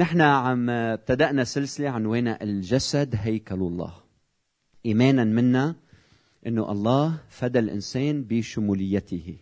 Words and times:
نحن 0.00 0.20
عم 0.20 0.70
ابتدأنا 0.70 1.44
سلسلة 1.44 1.88
عنوانها 1.88 2.42
الجسد 2.42 3.14
هيكل 3.18 3.54
الله. 3.54 3.94
إيمانا 4.86 5.24
منا 5.24 5.74
أنه 6.46 6.72
الله 6.72 7.18
فدى 7.28 7.58
الإنسان 7.58 8.24
بشموليته. 8.24 9.36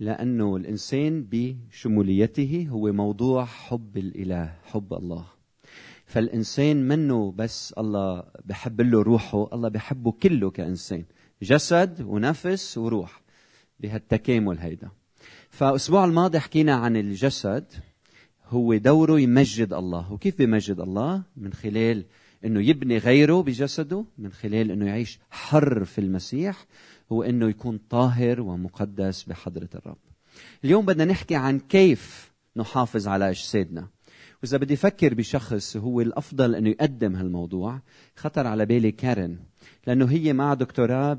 لأنه 0.00 0.56
الإنسان 0.56 1.26
بشموليته 1.30 2.66
هو 2.70 2.92
موضوع 2.92 3.44
حب 3.44 3.96
الإله 3.96 4.54
حب 4.64 4.94
الله. 4.94 5.26
فالإنسان 6.04 6.88
منه 6.88 7.32
بس 7.32 7.72
الله 7.78 8.24
بحب 8.44 8.80
له 8.80 9.02
روحه 9.02 9.48
الله 9.52 9.68
بحبه 9.68 10.12
كله 10.12 10.50
كإنسان. 10.50 11.04
جسد 11.42 12.00
ونفس 12.00 12.78
وروح 12.78 13.22
بهالتكامل 13.80 14.58
هيدا. 14.58 14.90
فأسبوع 15.50 16.04
الماضي 16.04 16.38
حكينا 16.38 16.74
عن 16.74 16.96
الجسد. 16.96 17.64
هو 18.52 18.76
دوره 18.76 19.20
يمجد 19.20 19.72
الله. 19.72 20.12
وكيف 20.12 20.38
بيمجد 20.38 20.80
الله؟ 20.80 21.22
من 21.36 21.52
خلال 21.52 22.04
إنه 22.44 22.60
يبني 22.60 22.98
غيره 22.98 23.42
بجسده 23.42 24.04
من 24.18 24.32
خلال 24.32 24.70
إنه 24.70 24.86
يعيش 24.86 25.18
حر 25.30 25.84
في 25.84 26.00
المسيح 26.00 26.66
هو 27.12 27.22
إنه 27.22 27.48
يكون 27.48 27.80
طاهر 27.90 28.40
ومقدس 28.40 29.22
بحضرة 29.22 29.68
الرب. 29.74 29.98
اليوم 30.64 30.86
بدنا 30.86 31.04
نحكي 31.04 31.34
عن 31.34 31.58
كيف 31.58 32.32
نحافظ 32.56 33.08
على 33.08 33.30
أجسادنا. 33.30 33.88
وإذا 34.42 34.58
بدي 34.58 34.74
أفكر 34.74 35.14
بشخص 35.14 35.76
هو 35.76 36.00
الأفضل 36.00 36.54
إنه 36.54 36.68
يقدم 36.68 37.16
هالموضوع 37.16 37.80
خطر 38.16 38.46
على 38.46 38.66
بالي 38.66 38.92
كارن 38.92 39.36
لأنه 39.86 40.06
هي 40.06 40.32
مع 40.32 40.54
دكتوراه 40.54 41.14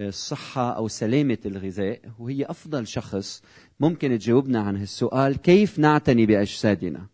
بالصحه 0.00 0.76
أو 0.76 0.88
سلامة 0.88 1.38
الغذاء 1.46 2.00
وهي 2.18 2.44
أفضل 2.44 2.86
شخص 2.86 3.42
ممكن 3.80 4.18
تجاوبنا 4.18 4.60
عن 4.60 4.76
هالسؤال 4.76 5.36
كيف 5.36 5.78
نعتني 5.78 6.26
بأجسادنا؟ 6.26 7.06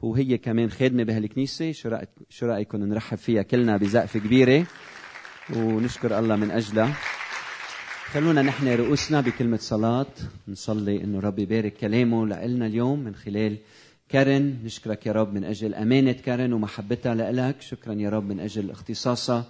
وهي 0.00 0.38
كمان 0.38 0.70
خادمة 0.70 1.02
بهالكنيسة 1.02 1.72
شو 1.72 1.98
شو 2.28 2.46
رأيكم 2.46 2.84
نرحب 2.84 3.18
فيها 3.18 3.42
كلنا 3.42 3.76
بزقفة 3.76 4.20
كبيرة؟ 4.20 4.66
ونشكر 5.56 6.18
الله 6.18 6.36
من 6.36 6.50
أجلها. 6.50 6.94
خلونا 8.12 8.42
نحن 8.42 8.68
رؤوسنا 8.68 9.20
بكلمة 9.20 9.56
صلاة 9.56 10.06
نصلي 10.48 11.04
إنه 11.04 11.20
رب 11.20 11.38
يبارك 11.38 11.72
كلامه 11.74 12.26
لنا 12.26 12.66
اليوم 12.66 12.98
من 12.98 13.14
خلال 13.14 13.56
كارن. 14.08 14.58
نشكرك 14.64 15.06
يا 15.06 15.12
رب 15.12 15.34
من 15.34 15.44
أجل 15.44 15.74
أمانة 15.74 16.12
كارن 16.12 16.52
ومحبتها 16.52 17.14
لك 17.14 17.62
شكرا 17.62 17.94
يا 17.94 18.10
رب 18.10 18.28
من 18.28 18.40
أجل 18.40 18.70
اختصاصها. 18.70 19.44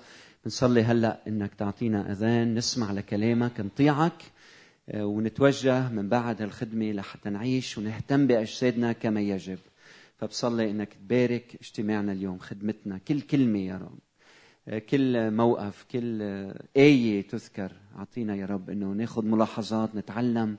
بنصلي 0.45 0.83
هلأ 0.83 1.21
إنك 1.29 1.55
تعطينا 1.55 2.12
أذان 2.12 2.55
نسمع 2.55 2.93
لكلامك 2.93 3.61
نطيعك 3.61 4.23
آه، 4.89 5.07
ونتوجه 5.07 5.89
من 5.89 6.09
بعد 6.09 6.43
الخدمة 6.43 6.93
لحتى 6.93 7.31
نعيش 7.31 7.79
ونهتم 7.79 8.27
بأجسادنا 8.27 8.93
كما 8.93 9.20
يجب. 9.20 9.59
فبصلي 10.19 10.70
إنك 10.70 10.89
تبارك 10.95 11.57
اجتماعنا 11.61 12.13
اليوم 12.13 12.39
خدمتنا 12.39 12.98
كل 12.98 13.20
كلمة 13.20 13.59
يا 13.59 13.75
رب. 13.77 13.98
آه، 14.69 14.79
كل 14.79 15.31
موقف 15.31 15.85
كل 15.91 16.23
آية 16.77 17.23
تذكر 17.29 17.73
أعطينا 17.97 18.37
يا 18.37 18.47
رب 18.47 18.70
إنه 18.70 18.93
ناخذ 18.93 19.25
ملاحظات 19.25 19.95
نتعلم 19.95 20.57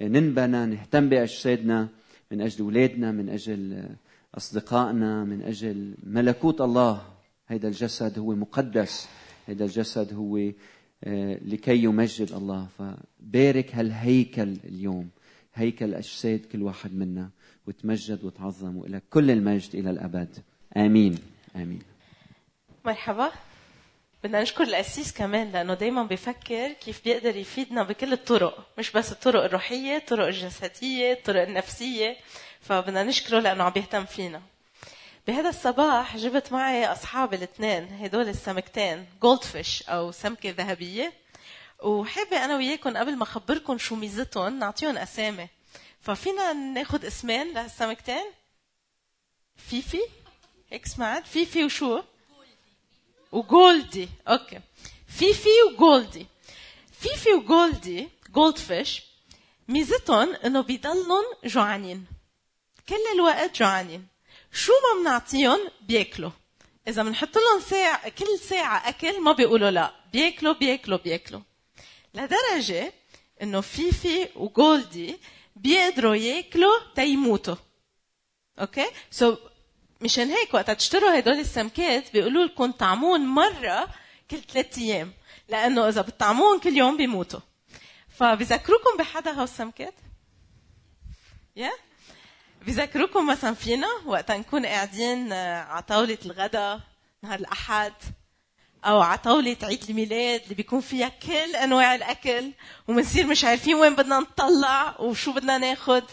آه، 0.00 0.08
ننبنى 0.08 0.66
نهتم 0.66 1.08
بأجسادنا 1.08 1.88
من 2.30 2.40
أجل 2.40 2.64
أولادنا 2.64 3.12
من 3.12 3.28
أجل 3.28 3.88
أصدقائنا 4.34 5.24
من 5.24 5.42
أجل 5.42 5.94
ملكوت 6.02 6.60
الله 6.60 7.11
هذا 7.52 7.68
الجسد 7.68 8.18
هو 8.18 8.34
مقدس 8.34 9.08
هذا 9.48 9.64
الجسد 9.64 10.14
هو 10.14 10.36
آه، 11.04 11.38
لكي 11.44 11.82
يمجد 11.82 12.32
الله. 12.32 12.68
فبارك 12.78 13.74
هالهيكل 13.74 14.56
اليوم 14.64 15.10
هيكل 15.54 15.94
أجساد 15.94 16.40
كل 16.52 16.62
واحد 16.62 16.94
منا 16.94 17.30
وتمجد 17.66 18.24
وتعظم 18.24 18.76
ولك 18.76 19.02
كل 19.10 19.30
المجد 19.30 19.74
إلى 19.74 19.90
الأبد. 19.90 20.38
آمين. 20.76 21.18
آمين. 21.56 21.82
مرحبا. 22.84 23.30
بدنا 24.24 24.42
نشكر 24.42 24.64
القسيس 24.64 25.12
كمان 25.12 25.52
لأنه 25.52 25.74
دائما 25.74 26.02
بفكر 26.02 26.72
كيف 26.72 27.04
بيقدر 27.04 27.36
يفيدنا 27.36 27.82
بكل 27.82 28.12
الطرق 28.12 28.66
مش 28.78 28.92
بس 28.92 29.12
الطرق 29.12 29.44
الروحية 29.44 29.96
الطرق 29.96 30.26
الجسدية 30.26 31.12
الطرق 31.12 31.42
النفسية. 31.42 32.16
فبدنا 32.60 33.02
نشكره 33.04 33.40
لأنه 33.40 33.64
عم 33.64 33.72
بيهتم 33.72 34.04
فينا. 34.04 34.42
بهذا 35.26 35.48
الصباح 35.48 36.16
جبت 36.16 36.52
معي 36.52 36.86
اصحابي 36.92 37.36
الاثنين 37.36 38.04
هدول 38.04 38.28
السمكتين 38.28 39.06
goldfish 39.22 39.82
أو 39.82 40.12
سمكة 40.12 40.50
ذهبية. 40.50 41.12
وحابة 41.82 42.44
أنا 42.44 42.56
وياكم 42.56 42.96
قبل 42.96 43.16
ما 43.16 43.22
اخبركم 43.22 43.78
شو 43.78 43.94
ميزتهم 43.94 44.58
نعطيهم 44.58 44.98
أسامي. 44.98 45.48
ففينا 46.00 46.52
ناخذ 46.52 47.06
اسمين 47.06 47.52
لهالسمكتين؟ 47.52 48.24
فيفي؟ 49.56 50.00
هيك 50.70 50.86
سمعت؟ 50.86 51.26
فيفي 51.26 51.64
وشو؟ 51.64 52.02
وجولدي. 53.32 54.08
okay. 54.28 54.60
فيفي 55.08 55.48
وجولدي. 55.68 56.26
فيفي 57.00 57.32
وجولدي 57.32 58.08
goldfish 58.30 59.02
ميزتهم 59.68 60.34
إنه 60.34 60.60
بيضلهم 60.60 61.24
جوعانين. 61.44 62.06
كل 62.88 63.02
الوقت 63.14 63.58
جوعانين. 63.58 64.11
شو 64.52 64.72
ما 64.72 65.00
بنعطيهم 65.00 65.58
بياكلوا. 65.80 66.30
إذا 66.88 67.02
بنحط 67.02 67.36
لهم 67.38 67.60
ساعة 67.60 68.08
كل 68.08 68.38
ساعة 68.38 68.88
أكل 68.88 69.20
ما 69.20 69.32
بيقولوا 69.32 69.70
لا. 69.70 69.92
بياكلوا 70.12 70.52
بياكلوا 70.52 70.98
بياكلوا. 70.98 71.40
لدرجة 72.14 72.92
إنه 73.42 73.60
فيفي 73.60 74.28
وجولدي 74.36 75.16
بيقدروا 75.56 76.14
ياكلوا 76.14 76.78
تيموتوا 76.94 77.56
okay؟ 78.60 79.34
so, 79.34 79.38
مشان 80.00 80.28
هيك 80.30 80.54
وقت 80.54 80.70
تشتروا 80.70 81.18
هدول 81.18 81.38
السمكات 81.38 82.12
بيقولوا 82.12 82.44
لكم 82.44 82.72
طعمون 82.72 83.20
مرة 83.20 83.88
كل 84.30 84.38
ثلاث 84.38 84.78
أيام. 84.78 85.12
لأنه 85.48 85.88
إذا 85.88 86.00
بتطعموهم 86.00 86.60
كل 86.60 86.76
يوم 86.76 86.96
بيموتوا. 86.96 87.40
فبذكروكم 88.08 88.96
بحدا 88.98 89.30
هو 89.30 89.44
السمكات؟ 89.44 89.94
يا 91.56 91.70
yeah? 91.70 91.91
بذكروكم 92.66 93.26
مثلا 93.26 93.54
فينا 93.54 93.86
وقت 94.06 94.30
نكون 94.30 94.66
قاعدين 94.66 95.32
آه، 95.32 95.62
على 95.62 95.82
طاولة 95.82 96.18
الغداء 96.24 96.80
نهار 97.22 97.38
الأحد 97.38 97.92
أو 98.84 99.00
على 99.00 99.18
طاولة 99.18 99.56
عيد 99.62 99.90
الميلاد 99.90 100.42
اللي 100.42 100.54
بيكون 100.54 100.80
فيها 100.80 101.08
كل 101.08 101.56
أنواع 101.56 101.94
الأكل 101.94 102.52
ومنصير 102.88 103.26
مش 103.26 103.44
عارفين 103.44 103.74
وين 103.74 103.94
بدنا 103.94 104.20
نطلع 104.20 105.00
وشو 105.00 105.32
بدنا 105.32 105.58
ناخد 105.58 106.04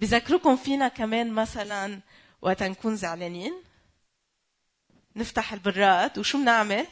بذكروكم 0.00 0.56
فينا 0.56 0.88
كمان 0.88 1.32
مثلا 1.32 2.00
وقت 2.42 2.62
نكون 2.62 2.96
زعلانين 2.96 3.54
نفتح 5.16 5.52
البراد 5.52 6.18
وشو 6.18 6.38
بنعمل؟ 6.38 6.86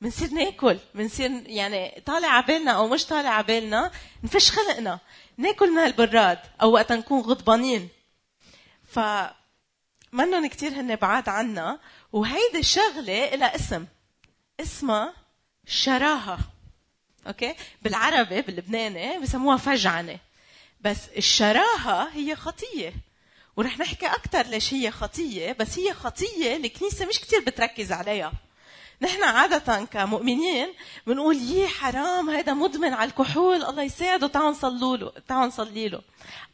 بنصير 0.00 0.30
ناكل 0.30 0.78
بنصير 0.94 1.30
يعني 1.46 2.02
طالع 2.06 2.28
عبالنا 2.28 2.70
أو 2.70 2.88
مش 2.88 3.06
طالع 3.06 3.30
عبالنا 3.30 3.90
نفش 4.24 4.50
خلقنا 4.50 4.98
ناكل 5.38 5.70
من 5.70 5.78
البراد 5.78 6.38
أو 6.62 6.72
وقت 6.72 6.92
نكون 6.92 7.20
غضبانين. 7.20 7.88
ف 8.88 9.00
منن 10.12 10.46
كتير 10.46 10.72
هن 10.72 10.96
بعاد 10.96 11.28
عنا 11.28 11.78
وهيدي 12.12 12.58
الشغله 12.58 13.34
لها 13.34 13.56
اسم. 13.56 13.86
اسمها 14.60 15.14
شراهة. 15.66 16.38
أوكي؟ 17.26 17.54
بالعربي 17.82 18.42
باللبناني 18.42 19.18
بسموها 19.18 19.56
فجعنة. 19.56 20.18
بس 20.80 20.98
الشراهة 21.16 22.08
هي 22.14 22.36
خطية. 22.36 22.92
ورح 23.56 23.78
نحكي 23.78 24.06
أكثر 24.06 24.46
ليش 24.46 24.74
هي 24.74 24.90
خطية 24.90 25.52
بس 25.52 25.78
هي 25.78 25.94
خطية 25.94 26.56
الكنيسة 26.56 27.06
مش 27.06 27.20
كتير 27.20 27.40
بتركز 27.40 27.92
عليها. 27.92 28.32
نحن 29.00 29.22
عادة 29.22 29.84
كمؤمنين 29.84 30.74
بنقول 31.06 31.36
يي 31.36 31.68
حرام 31.68 32.30
هذا 32.30 32.54
مدمن 32.54 32.92
على 32.92 33.10
الكحول 33.10 33.64
الله 33.64 33.82
يساعده 33.82 34.26
تعالوا 34.26 34.50
نصلوا 34.50 34.96
له 34.96 35.12
تعالوا 35.28 35.46
نصلي 35.46 35.88
له. 35.88 36.02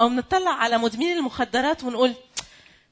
أو 0.00 0.09
بنطلع 0.09 0.50
على 0.50 0.78
مدمنين 0.78 1.16
المخدرات 1.16 1.84
ونقول 1.84 2.15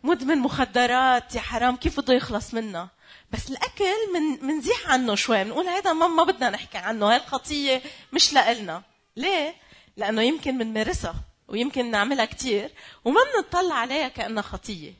مدمن 0.02 0.38
مخدرات 0.38 1.34
يا 1.34 1.40
حرام 1.40 1.76
كيف 1.76 2.00
بده 2.00 2.14
يخلص 2.14 2.54
منها 2.54 2.88
بس 3.32 3.50
الأكل 3.50 3.84
من 4.14 4.46
منزيح 4.46 4.90
عنه 4.90 5.14
شوي 5.14 5.44
بنقول 5.44 5.66
هذا 5.66 5.92
ما 5.92 6.06
ما 6.06 6.24
بدنا 6.24 6.50
نحكي 6.50 6.78
عنه 6.78 7.10
هاي 7.10 7.16
الخطية 7.16 7.82
مش 8.12 8.32
لإلنا. 8.32 8.82
ليه؟ 9.16 9.54
لأنه 9.96 10.22
يمكن 10.22 10.58
بنمارسها 10.58 11.14
ويمكن 11.48 11.90
نعملها 11.90 12.24
كتير 12.24 12.70
وما 13.04 13.20
بنطلع 13.34 13.74
عليها 13.74 14.08
كأنها 14.08 14.42
خطية. 14.42 14.92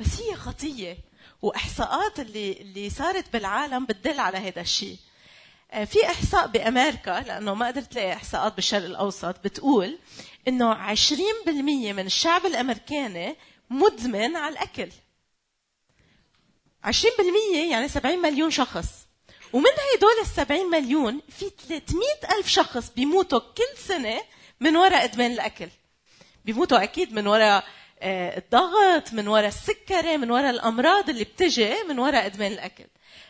بس 0.00 0.20
هي 0.20 0.34
خطية. 0.34 0.98
وإحصاءات 1.44 2.20
اللي, 2.20 2.52
اللي 2.52 2.90
صارت 2.90 3.32
بالعالم 3.32 3.84
بتدل 3.84 4.20
على 4.20 4.38
هذا 4.38 4.60
الشيء. 4.60 4.96
آه، 5.72 5.84
في 5.84 6.06
إحصاء 6.06 6.46
بأمريكا 6.46 7.24
لأنه 7.26 7.54
ما 7.54 7.66
قدرت 7.66 7.94
لاقي 7.94 8.12
إحصاءات 8.12 8.54
بالشرق 8.54 8.84
الأوسط 8.84 9.44
بتقول 9.44 9.98
إنه 10.48 10.74
20% 10.74 11.92
من 11.92 12.06
الشعب 12.06 12.46
الأمريكاني 12.46 13.36
مدمن 13.70 14.36
على 14.36 14.52
الأكل. 14.52 14.88
20% 16.84 17.70
يعني 17.70 17.88
70 17.88 18.18
مليون 18.18 18.50
شخص. 18.50 18.88
ومن 19.52 19.70
هدول 19.96 20.20
ال 20.22 20.26
70 20.26 20.70
مليون؟ 20.70 21.20
في 21.28 21.50
300 21.68 22.04
ألف 22.38 22.48
شخص 22.48 22.90
بيموتوا 22.96 23.38
كل 23.38 23.78
سنة 23.88 24.20
من 24.60 24.76
وراء 24.76 25.04
إدمان 25.04 25.32
الأكل. 25.32 25.68
بيموتوا 26.44 26.82
أكيد 26.82 27.12
من 27.12 27.26
وراء 27.26 27.64
الضغط 28.04 29.12
من 29.12 29.28
وراء 29.28 29.48
السكري 29.48 30.16
من 30.16 30.30
وراء 30.30 30.50
الأمراض 30.50 31.08
اللي 31.08 31.24
بتجي 31.24 31.74
من 31.88 31.98
وراء 31.98 32.26
إدمان 32.26 32.52
الأكل. 32.52 32.84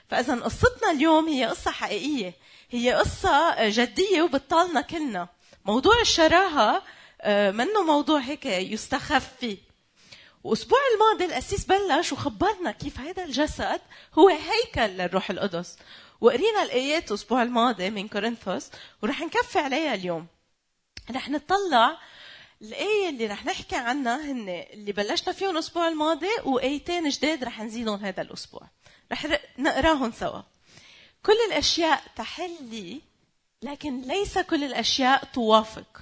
فإذا 0.08 0.34
قصتنا 0.34 0.90
اليوم 0.90 1.28
هي 1.28 1.44
قصة 1.44 1.70
حقيقية. 1.70 2.34
هي 2.70 2.92
قصة 2.92 3.68
جدية 3.68 4.22
وبتطالنا 4.22 4.80
كلنا. 4.80 5.28
موضوع 5.64 6.00
الشراهة 6.00 6.82
آه، 7.20 7.50
منه 7.50 7.82
موضوع 7.82 8.18
هيك 8.20 8.46
يستخف 8.46 9.28
فيه 9.40 9.58
وأسبوع 10.44 10.78
الماضي 10.94 11.24
القسيس 11.24 11.64
بلش 11.64 12.12
وخبرنا 12.12 12.70
كيف 12.70 12.98
هذا 12.98 13.24
الجسد 13.24 13.80
هو 14.18 14.28
هيكل 14.28 14.92
للروح 14.92 15.30
القدس. 15.30 15.76
وقرينا 16.20 16.62
الآيات 16.62 17.10
الأسبوع 17.10 17.42
الماضي 17.42 17.90
من 17.90 18.08
كورنثوس 18.08 18.70
ورح 19.02 19.20
نكفي 19.20 19.58
عليها 19.58 19.94
اليوم. 19.94 20.26
رح 21.10 21.28
نطلع 21.28 21.98
الآية 22.64 23.08
اللي 23.08 23.26
رح 23.26 23.46
نحكي 23.46 23.76
عنها 23.76 24.32
هن 24.32 24.49
اللي 24.49 24.93
بلشنا 24.93 25.32
فيهم 25.32 25.50
الأسبوع 25.50 25.88
الماضي 25.88 26.31
وآيتين 26.44 27.08
جداد 27.08 27.44
رح 27.44 27.61
نزيدهم 27.61 28.05
هذا 28.05 28.22
الأسبوع. 28.22 28.69
رح 29.12 29.26
نقراهم 29.58 30.12
سوا. 30.12 30.43
كل 31.22 31.37
الأشياء 31.49 32.02
تحل 32.16 32.56
لي 32.61 33.00
لكن 33.62 34.00
ليس 34.00 34.38
كل 34.38 34.64
الأشياء 34.64 35.25
توافق. 35.25 36.00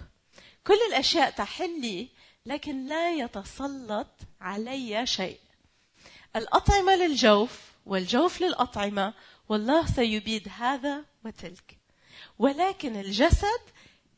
كل 0.67 0.79
الأشياء 0.89 1.31
تحل 1.31 1.81
لي 1.81 2.09
لكن 2.47 2.87
لا 2.87 3.11
يتسلط 3.11 4.09
علي 4.41 5.07
شيء. 5.07 5.39
الأطعمة 6.37 6.97
للجوف 6.97 7.61
والجوف 7.87 8.41
للأطعمة 8.41 9.15
والله 9.49 9.87
سيبيد 9.87 10.49
هذا 10.59 11.05
وتلك. 11.25 11.79
ولكن 12.39 12.97
الجسد 12.97 13.61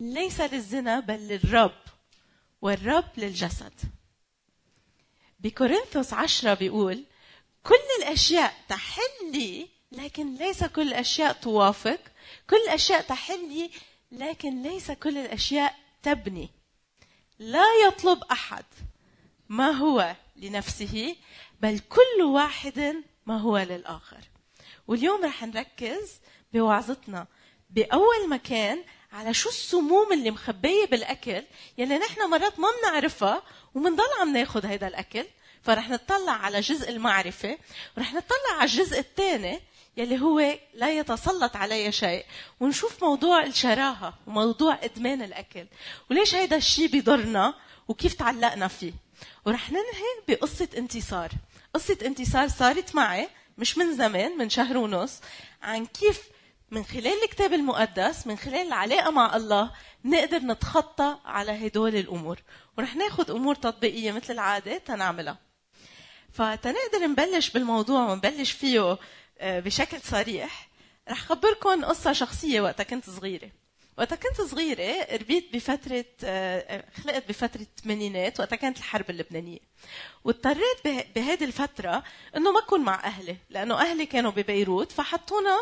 ليس 0.01 0.41
للزنا 0.41 1.01
بل 1.01 1.29
للرب. 1.29 1.84
والرب 2.65 3.05
للجسد. 3.17 3.73
بكورنثوس 5.41 6.13
عشرة 6.13 6.55
بيقول 6.55 7.05
كل 7.63 8.03
الأشياء 8.03 8.55
تحل 8.69 9.33
لي 9.33 9.69
لكن 9.93 10.35
ليس 10.35 10.65
كل 10.65 10.89
الأشياء 10.89 11.33
توافق. 11.33 12.01
كل 12.51 12.57
الأشياء 12.57 13.03
تحل 13.03 13.49
لي 13.49 13.71
لكن 14.13 14.63
ليس 14.63 14.91
كل 14.91 15.19
الأشياء 15.19 15.75
تبني. 16.03 16.49
لا 17.39 17.67
يطلب 17.87 18.25
أحد 18.25 18.65
ما 19.49 19.71
هو 19.71 20.17
لنفسه 20.37 21.17
بل 21.61 21.79
كل 21.79 22.23
واحد 22.23 23.05
ما 23.27 23.39
هو 23.39 23.59
للآخر. 23.59 24.21
واليوم 24.89 25.25
رح 25.25 25.45
نركز 25.45 26.21
بوعظتنا. 26.53 27.27
بأول 27.71 28.29
مكان 28.29 28.85
على 29.15 29.35
شو 29.35 29.49
السموم 29.49 30.13
اللي 30.13 30.31
مخبية 30.31 30.87
بالأكل 30.87 31.43
يلي 31.79 31.99
نحن 31.99 32.31
مرات 32.31 32.59
ما 32.59 32.69
بنعرفها 32.83 33.43
ومنضل 33.75 34.05
عم 34.21 34.37
ناخذ 34.37 34.67
هذا 34.67 34.87
الأكل 34.87 35.25
فرح 35.63 35.91
نطلع 35.91 36.33
على 36.33 36.61
جزء 36.61 36.91
المعرفة 36.91 37.59
ورح 37.97 38.15
نطلع 38.15 38.53
على 38.57 38.65
الجزء 38.65 38.99
الثاني 38.99 39.61
يلي 39.97 40.21
هو 40.21 40.59
لا 40.75 40.91
يتسلط 40.91 41.57
علي 41.57 41.93
شيء 41.93 42.25
ونشوف 42.61 43.05
موضوع 43.05 43.43
الشراهة 43.43 44.15
وموضوع 44.27 44.79
إدمان 44.83 45.23
الأكل. 45.23 45.67
وليش 46.11 46.35
هذا 46.35 46.57
الشيء 46.57 46.87
بيضرنا 46.87 47.55
وكيف 47.89 48.15
تعلقنا 48.15 48.69
فيه؟ 48.69 48.93
ورح 49.47 49.71
ننهي 49.71 50.25
بقصة 50.29 50.69
انتصار. 50.77 51.31
قصة 51.75 51.99
انتصار 52.03 52.49
صارت 52.49 52.95
معي 52.95 53.29
مش 53.59 53.79
من 53.79 53.97
زمان 53.97 54.39
من 54.39 54.51
شهر 54.51 54.77
ونص 54.77 55.21
عن 55.63 55.87
كيف 55.87 56.34
من 56.71 56.85
خلال 56.85 57.23
الكتاب 57.25 57.53
المقدس 57.53 58.27
من 58.27 58.37
خلال 58.37 58.67
العلاقة 58.67 59.11
مع 59.11 59.37
الله 59.37 59.71
نقدر 60.05 60.39
نتخطى 60.39 61.19
على 61.25 61.67
هدول 61.67 61.97
الأمور. 61.97 62.43
ورح 62.79 62.97
ناخد 62.97 63.31
أمور 63.31 63.55
تطبيقية 63.55 64.13
مثل 64.13 64.33
العادة 64.33 64.79
تنعملها. 64.79 65.39
فتنقدر 66.33 66.99
نبلش 67.07 67.51
بالموضوع 67.51 68.13
ونبلش 68.13 68.53
فيه 68.53 68.99
آه، 69.39 69.61
بشكل 69.61 70.01
صريح 70.01 70.69
رح 71.09 71.21
خبركم 71.21 71.85
قصة 71.85 72.13
شخصية 72.13 72.61
وقتها 72.61 72.85
كنت 72.85 73.11
صغيرة. 73.11 73.51
وقتها 73.99 74.17
كنت 74.17 74.41
صغيرة 74.41 75.07
ربيت 75.13 75.55
بفترة 75.55 76.05
آه، 76.25 76.85
خلقت 77.03 77.29
بفترة 77.29 77.61
الثمانينات 77.61 78.41
وقتها 78.41 78.57
كانت 78.57 78.79
الحرب 78.79 79.11
اللبنانية. 79.11 79.59
واضطريت 80.25 81.09
بهذه 81.17 81.45
الفترة 81.45 82.03
إنه 82.37 82.53
ما 82.53 82.59
أكون 82.59 82.81
مع 82.81 83.05
أهلي 83.05 83.37
لأنه 83.51 83.81
أهلي 83.81 84.07
كانوا 84.07 84.31
ببيروت 84.31 84.93
فحطونا 84.93 85.59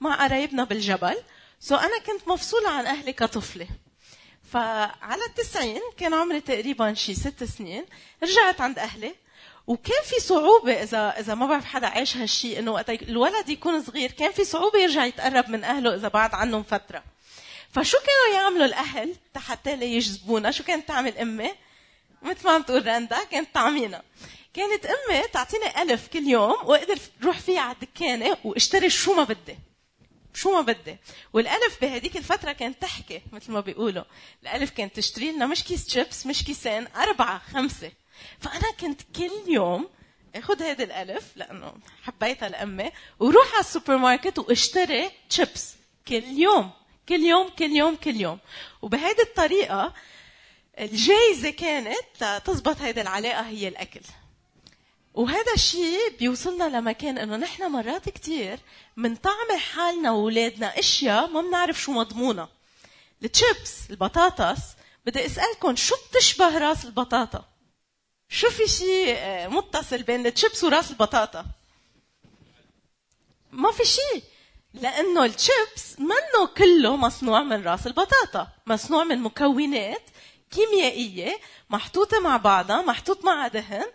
مع 0.00 0.26
قرايبنا 0.26 0.64
بالجبل 0.64 1.16
سو 1.60 1.74
أنا 1.74 1.98
كنت 1.98 2.28
مفصولة 2.28 2.70
عن 2.70 2.86
أهلي 2.86 3.12
كطفلة 3.12 3.68
فعلى 4.52 5.24
التسعين 5.28 5.80
كان 5.96 6.14
عمري 6.14 6.40
تقريبا 6.40 6.94
شي 6.94 7.14
ست 7.14 7.44
سنين 7.44 7.84
رجعت 8.22 8.60
عند 8.60 8.78
أهلي 8.78 9.14
وكان 9.66 10.02
في 10.04 10.20
صعوبة 10.20 10.82
إذا 10.82 11.14
إذا 11.18 11.34
ما 11.34 11.46
بعرف 11.46 11.64
حدا 11.64 11.86
عاش 11.86 12.16
هالشيء 12.16 12.58
إنه 12.58 12.70
وقت 12.70 12.90
الولد 12.90 13.48
يكون 13.48 13.82
صغير 13.82 14.10
كان 14.10 14.32
في 14.32 14.44
صعوبة 14.44 14.78
يرجع 14.78 15.04
يتقرب 15.04 15.50
من 15.50 15.64
أهله 15.64 15.94
إذا 15.94 16.08
بعد 16.08 16.34
عنهم 16.34 16.62
فترة. 16.62 17.02
فشو 17.72 17.98
كانوا 17.98 18.42
يعملوا 18.42 18.64
الأهل 18.64 19.14
حتى 19.36 19.72
يجذبونا؟ 19.72 20.50
شو 20.50 20.64
كانت 20.64 20.88
تعمل 20.88 21.18
أمي؟ 21.18 21.50
مثل 22.22 22.44
ما 22.44 22.52
عم 22.52 22.62
تقول 22.62 22.86
رندا 22.86 23.24
كانت 23.24 23.48
تعمينا. 23.54 24.02
كانت 24.54 24.86
أمي 24.86 25.22
تعطيني 25.32 25.82
ألف 25.82 26.08
كل 26.08 26.28
يوم 26.28 26.56
وأقدر 26.64 26.98
روح 27.24 27.38
فيها 27.38 27.60
على 27.60 27.76
الدكانة 27.82 28.36
واشتري 28.44 28.90
شو 28.90 29.14
ما 29.14 29.24
بدي. 29.24 29.58
شو 30.36 30.52
ما 30.52 30.60
بدي. 30.60 30.96
والألف 31.32 31.80
بهديك 31.80 32.16
الفترة 32.16 32.52
كانت 32.52 32.82
تحكي 32.82 33.22
مثل 33.32 33.52
ما 33.52 33.60
بيقولوا. 33.60 34.04
الألف 34.42 34.70
كانت 34.70 34.96
تشتري 34.96 35.32
لنا 35.32 35.46
مش 35.46 35.64
كيس 35.64 35.90
شيبس 35.90 36.26
مش 36.26 36.44
كيسين 36.44 36.86
أربعة 36.96 37.38
خمسة. 37.38 37.92
فأنا 38.40 38.72
كنت 38.80 39.00
كل 39.16 39.52
يوم 39.52 39.88
آخذ 40.34 40.62
هذا 40.62 40.84
الألف 40.84 41.24
لأنه 41.36 41.74
حبيتها 42.02 42.48
لأمي 42.48 42.90
وروح 43.18 43.52
على 43.52 43.60
السوبر 43.60 43.96
ماركت 43.96 44.38
واشتري 44.38 45.10
شيبس 45.28 45.74
كل 46.08 46.24
يوم 46.24 46.70
كل 47.08 47.20
يوم 47.20 47.48
كل 47.48 47.70
يوم 47.70 47.96
كل 47.96 48.20
يوم. 48.20 48.38
وبهيدي 48.82 49.22
الطريقة 49.22 49.94
الجايزة 50.78 51.50
كانت 51.50 52.42
تزبط 52.44 52.80
هيدي 52.80 53.00
العلاقة 53.00 53.40
هي 53.40 53.68
الأكل. 53.68 54.00
وهذا 55.16 55.52
الشيء 55.54 56.16
بيوصلنا 56.18 56.64
لمكان 56.64 57.18
إنه 57.18 57.36
نحن 57.36 57.70
مرات 57.70 58.08
كثير 58.08 58.58
بنطعم 58.96 59.58
حالنا 59.58 60.10
واولادنا 60.10 60.78
أشياء 60.78 61.26
ما 61.26 61.40
بنعرف 61.40 61.80
شو 61.82 61.92
مضمونها 61.92 62.48
التشيبس 63.24 63.90
البطاطس 63.90 64.58
بدي 65.06 65.26
أسألكم 65.26 65.76
شو 65.76 65.94
بتشبه 66.10 66.58
راس 66.58 66.84
البطاطا؟ 66.84 67.44
شو 68.28 68.50
في 68.50 68.66
شيء 68.68 69.14
آه، 69.18 69.48
متصل 69.48 70.02
بين 70.02 70.26
التشيبس 70.26 70.64
وراس 70.64 70.90
البطاطا؟ 70.90 71.44
ما 73.52 73.72
في 73.72 73.84
شيء 73.84 74.22
لأنه 74.74 75.24
التشيبس 75.24 75.98
منه 75.98 76.46
كله 76.56 76.96
مصنوع 76.96 77.42
من 77.42 77.64
راس 77.64 77.86
البطاطا 77.86 78.48
مصنوع 78.66 79.04
من 79.04 79.18
مكونات 79.18 80.02
كيميائية 80.50 81.38
محطوطة 81.70 82.20
مع 82.20 82.36
بعضها 82.36 82.82
محطوط 82.82 83.24
معها 83.24 83.48
دهن 83.48 83.86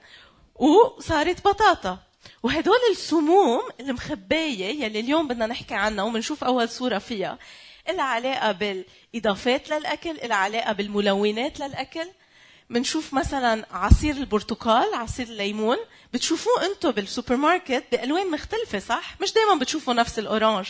وصارت 0.61 1.47
بطاطا. 1.47 1.97
وهدول 2.43 2.79
السموم 2.91 3.61
المخبايه 3.79 4.83
يلي 4.83 4.99
اليوم 4.99 5.27
بدنا 5.27 5.45
نحكي 5.45 5.73
عنها 5.73 6.03
وبنشوف 6.03 6.43
أول 6.43 6.69
صورة 6.69 6.97
فيها 6.97 7.37
لها 7.89 8.03
علاقة 8.03 8.51
بالإضافات 8.51 9.69
للأكل 9.69 10.17
لها 10.23 10.35
علاقة 10.35 10.71
بالملونات 10.73 11.59
للأكل. 11.59 12.07
بنشوف 12.69 13.13
مثلا 13.13 13.65
عصير 13.71 14.15
البرتقال 14.15 14.93
عصير 14.93 15.27
الليمون. 15.27 15.77
بتشوفوه 16.13 16.65
أنتم 16.65 16.91
بالسوبر 16.91 17.35
ماركت 17.35 17.83
بألوان 17.91 18.31
مختلفة 18.31 18.79
صح؟ 18.79 19.15
مش 19.21 19.33
دائما 19.33 19.55
بتشوفوا 19.55 19.93
نفس 19.93 20.19
ال 20.19 20.25
orange. 20.25 20.67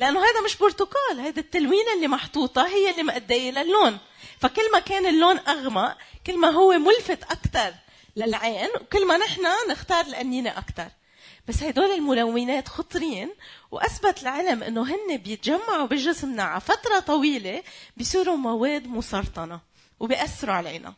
لأنه 0.00 0.20
هذا 0.20 0.40
مش 0.44 0.56
برتقال 0.56 1.20
هذا 1.20 1.40
التلوينة 1.40 1.94
اللي 1.96 2.08
محطوطة 2.08 2.66
هي 2.66 2.90
اللي 2.90 3.02
مأدية 3.02 3.50
للون. 3.50 3.98
فكل 4.40 4.72
ما 4.72 4.78
كان 4.78 5.06
اللون 5.06 5.38
أغمق 5.48 5.96
كل 6.26 6.38
ما 6.38 6.48
هو 6.48 6.72
ملفت 6.72 7.22
أكثر 7.22 7.74
للعين 8.16 8.68
وكل 8.80 9.06
ما 9.06 9.16
نحن 9.16 9.42
نختار 9.70 10.06
القنينه 10.06 10.50
أكثر 10.50 10.88
بس 11.48 11.62
هدول 11.62 11.90
الملونات 11.90 12.68
خطرين 12.68 13.30
وأثبت 13.70 14.22
العلم 14.22 14.62
إنه 14.62 14.82
هن 14.82 15.16
بيتجمعوا 15.16 15.86
بجسمنا 15.86 16.42
على 16.42 16.60
فترة 16.60 16.98
طويلة 16.98 17.62
بيصيروا 17.96 18.36
مواد 18.36 18.86
مسرطنة 18.86 19.60
وبيأثروا 20.00 20.54
علينا. 20.54 20.94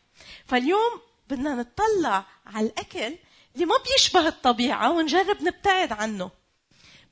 فاليوم 0.46 1.00
بدنا 1.30 1.54
نطلع 1.54 2.25
على 2.46 2.66
الأكل 2.66 3.14
اللي 3.54 3.66
ما 3.66 3.75
بيشبه 3.87 4.28
الطبيعة 4.28 4.92
ونجرب 4.92 5.42
نبتعد 5.42 5.92
عنه. 5.92 6.30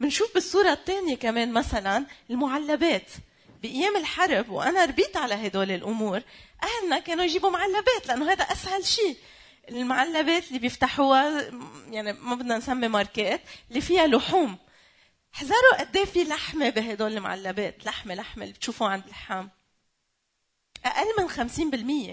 بنشوف 0.01 0.35
بالصورة 0.35 0.73
الثانية 0.73 1.17
كمان 1.17 1.53
مثلا 1.53 2.07
المعلبات. 2.31 3.11
بأيام 3.63 3.97
الحرب 3.97 4.51
وأنا 4.51 4.85
ربيت 4.85 5.17
على 5.17 5.35
هدول 5.35 5.71
الأمور 5.71 6.23
أهلنا 6.63 6.99
كانوا 6.99 7.25
يجيبوا 7.25 7.51
معلبات 7.51 8.07
لأنه 8.07 8.33
هذا 8.33 8.45
أسهل 8.45 8.85
شيء. 8.87 9.17
المعلبات 9.69 10.49
اللي 10.49 10.59
بيفتحوها 10.59 11.51
يعني 11.91 12.13
ما 12.13 12.35
بدنا 12.35 12.59
نسمي 12.59 12.89
ماركات 12.89 13.41
اللي 13.71 13.81
فيها 13.81 14.07
لحوم. 14.07 14.59
حذروا 15.33 15.79
قد 15.79 15.97
إيه 15.97 16.05
في 16.05 16.25
لحمة 16.25 16.69
بهدول 16.69 17.13
المعلبات؟ 17.17 17.87
لحمة 17.87 18.15
لحمة 18.15 18.43
اللي 18.43 18.55
بتشوفوها 18.55 18.91
عند 18.91 19.05
اللحام 19.05 19.51
أقل 20.85 21.07
من 21.19 21.29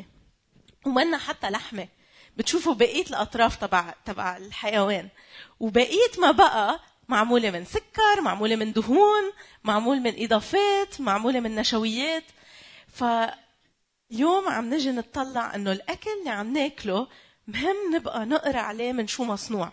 50% 0.04 0.88
ومنا 0.88 1.18
حتى 1.18 1.50
لحمة. 1.50 1.88
بتشوفوا 2.38 2.74
بقية 2.74 3.06
الأطراف 3.06 3.56
تبع 3.56 3.94
تبع 4.06 4.38
الحيوان. 4.38 5.10
وبقية 5.60 6.12
ما 6.20 6.32
بقى 6.32 6.80
معمولة 7.08 7.52
من 7.52 7.66
سكر 7.66 8.22
معمولة 8.22 8.56
من 8.56 8.74
دهون 8.74 9.32
معمول 9.64 10.00
من 10.00 10.14
إضافات 10.24 11.02
معمولة 11.02 11.40
من 11.40 11.56
نشويات. 11.56 12.24
فاليوم 12.88 14.50
عم 14.50 14.74
نجي 14.74 14.92
نطلع 14.92 15.56
إنه 15.56 15.72
الأكل 15.72 16.10
اللي 16.20 16.30
عم 16.30 16.54
ناكله 16.54 17.08
مهم 17.48 17.96
نبقى 17.96 18.26
نقرأ 18.26 18.60
عليه 18.60 18.92
من 18.92 19.08
شو 19.08 19.24
مصنوع. 19.24 19.72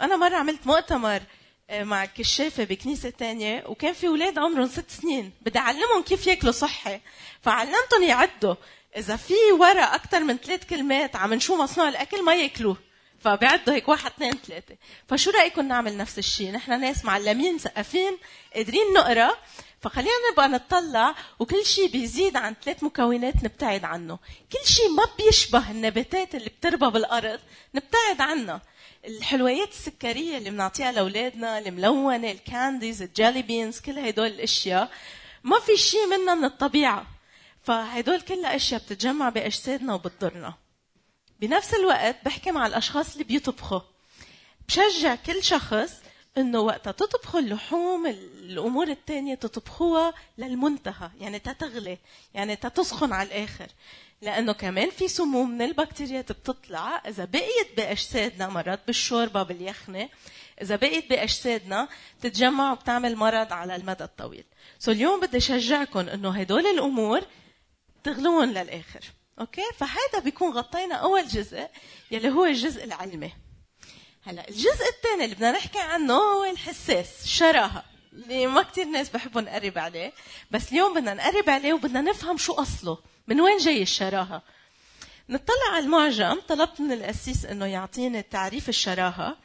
أنا 0.00 0.16
مرة 0.16 0.36
عملت 0.36 0.66
مؤتمر 0.66 1.22
آه، 1.70 1.84
مع 1.84 2.04
كشافة 2.04 2.64
بكنيسة 2.64 3.10
تانية 3.10 3.64
وكان 3.66 3.92
في 3.92 4.06
أولاد 4.06 4.38
عمرهم 4.38 4.66
ست 4.66 4.90
سنين 4.90 5.32
بدي 5.42 5.58
أعلمهم 5.58 6.02
كيف 6.02 6.26
ياكلوا 6.26 6.52
صحي. 6.52 7.00
فعلمتهم 7.42 8.02
يعدوا 8.02 8.54
إذا 8.96 9.16
في 9.16 9.34
ورا 9.60 9.82
أكثر 9.82 10.20
من 10.20 10.36
ثلاث 10.36 10.66
كلمات 10.66 11.16
عم 11.16 11.38
شو 11.38 11.56
مصنوع 11.56 11.88
الأكل 11.88 12.24
ما 12.24 12.34
ياكلوه. 12.34 12.76
فبيعدوا 13.20 13.74
هيك 13.74 13.88
واحد 13.88 14.10
اثنين 14.10 14.32
ثلاثة. 14.32 14.76
فشو 15.08 15.30
رأيكم 15.30 15.68
نعمل 15.68 15.96
نفس 15.96 16.18
الشيء؟ 16.18 16.50
نحن 16.52 16.80
ناس 16.80 17.04
معلمين 17.04 17.54
مثقفين 17.54 18.18
قادرين 18.54 18.92
نقرأ. 18.94 19.34
فخلينا 19.82 20.30
نبقى 20.32 20.48
نطلع 20.48 21.14
وكل 21.38 21.66
شيء 21.66 21.88
بيزيد 21.88 22.36
عن 22.36 22.54
ثلاث 22.64 22.82
مكونات 22.84 23.34
نبتعد 23.44 23.84
عنه. 23.84 24.18
كل 24.52 24.68
شيء 24.68 24.88
ما 24.88 25.04
بيشبه 25.18 25.70
النباتات 25.70 26.34
اللي 26.34 26.50
بتربى 26.50 26.90
بالأرض 26.90 27.40
نبتعد 27.74 28.20
عنها 28.20 28.62
الحلويات 29.04 29.68
السكرية 29.68 30.38
اللي 30.38 30.50
بنعطيها 30.50 30.92
لأولادنا 30.92 31.58
الملونة 31.58 32.30
الكانديز 32.30 33.02
الجالي 33.02 33.42
بينز 33.42 33.80
كل 33.80 33.98
هدول 33.98 34.26
الأشياء 34.26 34.90
ما 35.44 35.60
في 35.60 35.76
شيء 35.76 36.06
منها 36.06 36.34
من 36.34 36.44
الطبيعة. 36.44 37.06
فهدول 37.62 38.20
كلها 38.20 38.56
أشياء 38.56 38.80
بتتجمع 38.80 39.28
بأجسادنا 39.28 39.94
وبتضرنا. 39.94 40.54
بنفس 41.40 41.74
الوقت 41.74 42.16
بحكي 42.24 42.50
مع 42.50 42.66
الأشخاص 42.66 43.12
اللي 43.12 43.24
بيطبخوا. 43.24 43.80
بشجع 44.68 45.14
كل 45.14 45.42
شخص 45.44 45.92
إنه 46.38 46.60
وقتها 46.60 46.90
تطبخوا 46.90 47.40
اللحوم 47.40 48.06
الأمور 48.06 48.88
الثانية 48.88 49.34
تطبخوها 49.34 50.14
للمنتهى 50.38 51.10
يعني 51.20 51.38
تتغلي 51.38 51.98
يعني 52.34 52.56
تتسخن 52.56 53.12
على 53.12 53.28
الآخر. 53.28 53.66
لأنه 54.22 54.52
كمان 54.52 54.90
في 54.90 55.08
سموم 55.08 55.50
من 55.50 55.62
البكتيريات 55.62 56.32
بتطلع. 56.32 57.02
إذا 57.08 57.24
بقيت 57.24 57.76
بأجسادنا 57.76 58.48
مرات 58.48 58.80
بالشوربة 58.86 59.42
باليخنة 59.42 60.08
إذا 60.62 60.76
بقيت 60.76 61.10
بأجسادنا 61.10 61.88
تتجمع 62.20 62.72
وبتعمل 62.72 63.16
مرض 63.16 63.52
على 63.52 63.76
المدى 63.76 64.04
الطويل. 64.04 64.44
so 64.78 64.90
اليوم 64.90 65.20
بدي 65.20 65.36
أشجعكم 65.36 66.08
إنه 66.08 66.30
هدول 66.30 66.66
الأمور 66.66 67.20
تغلون 68.04 68.48
للآخر. 68.48 69.00
okay؟ 69.40 69.62
فهذا 69.76 70.18
بيكون 70.24 70.52
غطينا 70.52 70.94
أول 70.94 71.26
جزء 71.26 71.68
يلي 72.10 72.30
هو 72.30 72.44
الجزء 72.44 72.84
العلمي. 72.84 73.32
هلا 74.26 74.48
الجزء 74.48 74.88
الثاني 74.96 75.24
اللي 75.24 75.34
بدنا 75.34 75.50
نحكي 75.50 75.78
عنه 75.78 76.14
هو 76.14 76.44
الحساس 76.44 77.24
الشراهه 77.24 77.84
اللي 78.12 78.46
ما 78.46 78.62
كثير 78.62 78.84
ناس 78.84 79.08
بحبوا 79.08 79.40
نقرب 79.40 79.78
عليه 79.78 80.12
بس 80.50 80.72
اليوم 80.72 80.94
بدنا 80.94 81.14
نقرب 81.14 81.50
عليه 81.50 81.72
وبدنا 81.72 82.00
نفهم 82.00 82.36
شو 82.36 82.52
أصله. 82.52 82.98
من 83.26 83.40
وين 83.40 83.58
جاي 83.58 83.82
الشراهة؟ 83.82 84.42
نطلع 85.28 85.70
على 85.72 85.84
المعجم 85.84 86.40
طلبت 86.48 86.80
من 86.80 86.92
القسيس 86.92 87.44
إنه 87.44 87.66
يعطيني 87.66 88.22
تعريف 88.22 88.68
الشراهة 88.68 89.36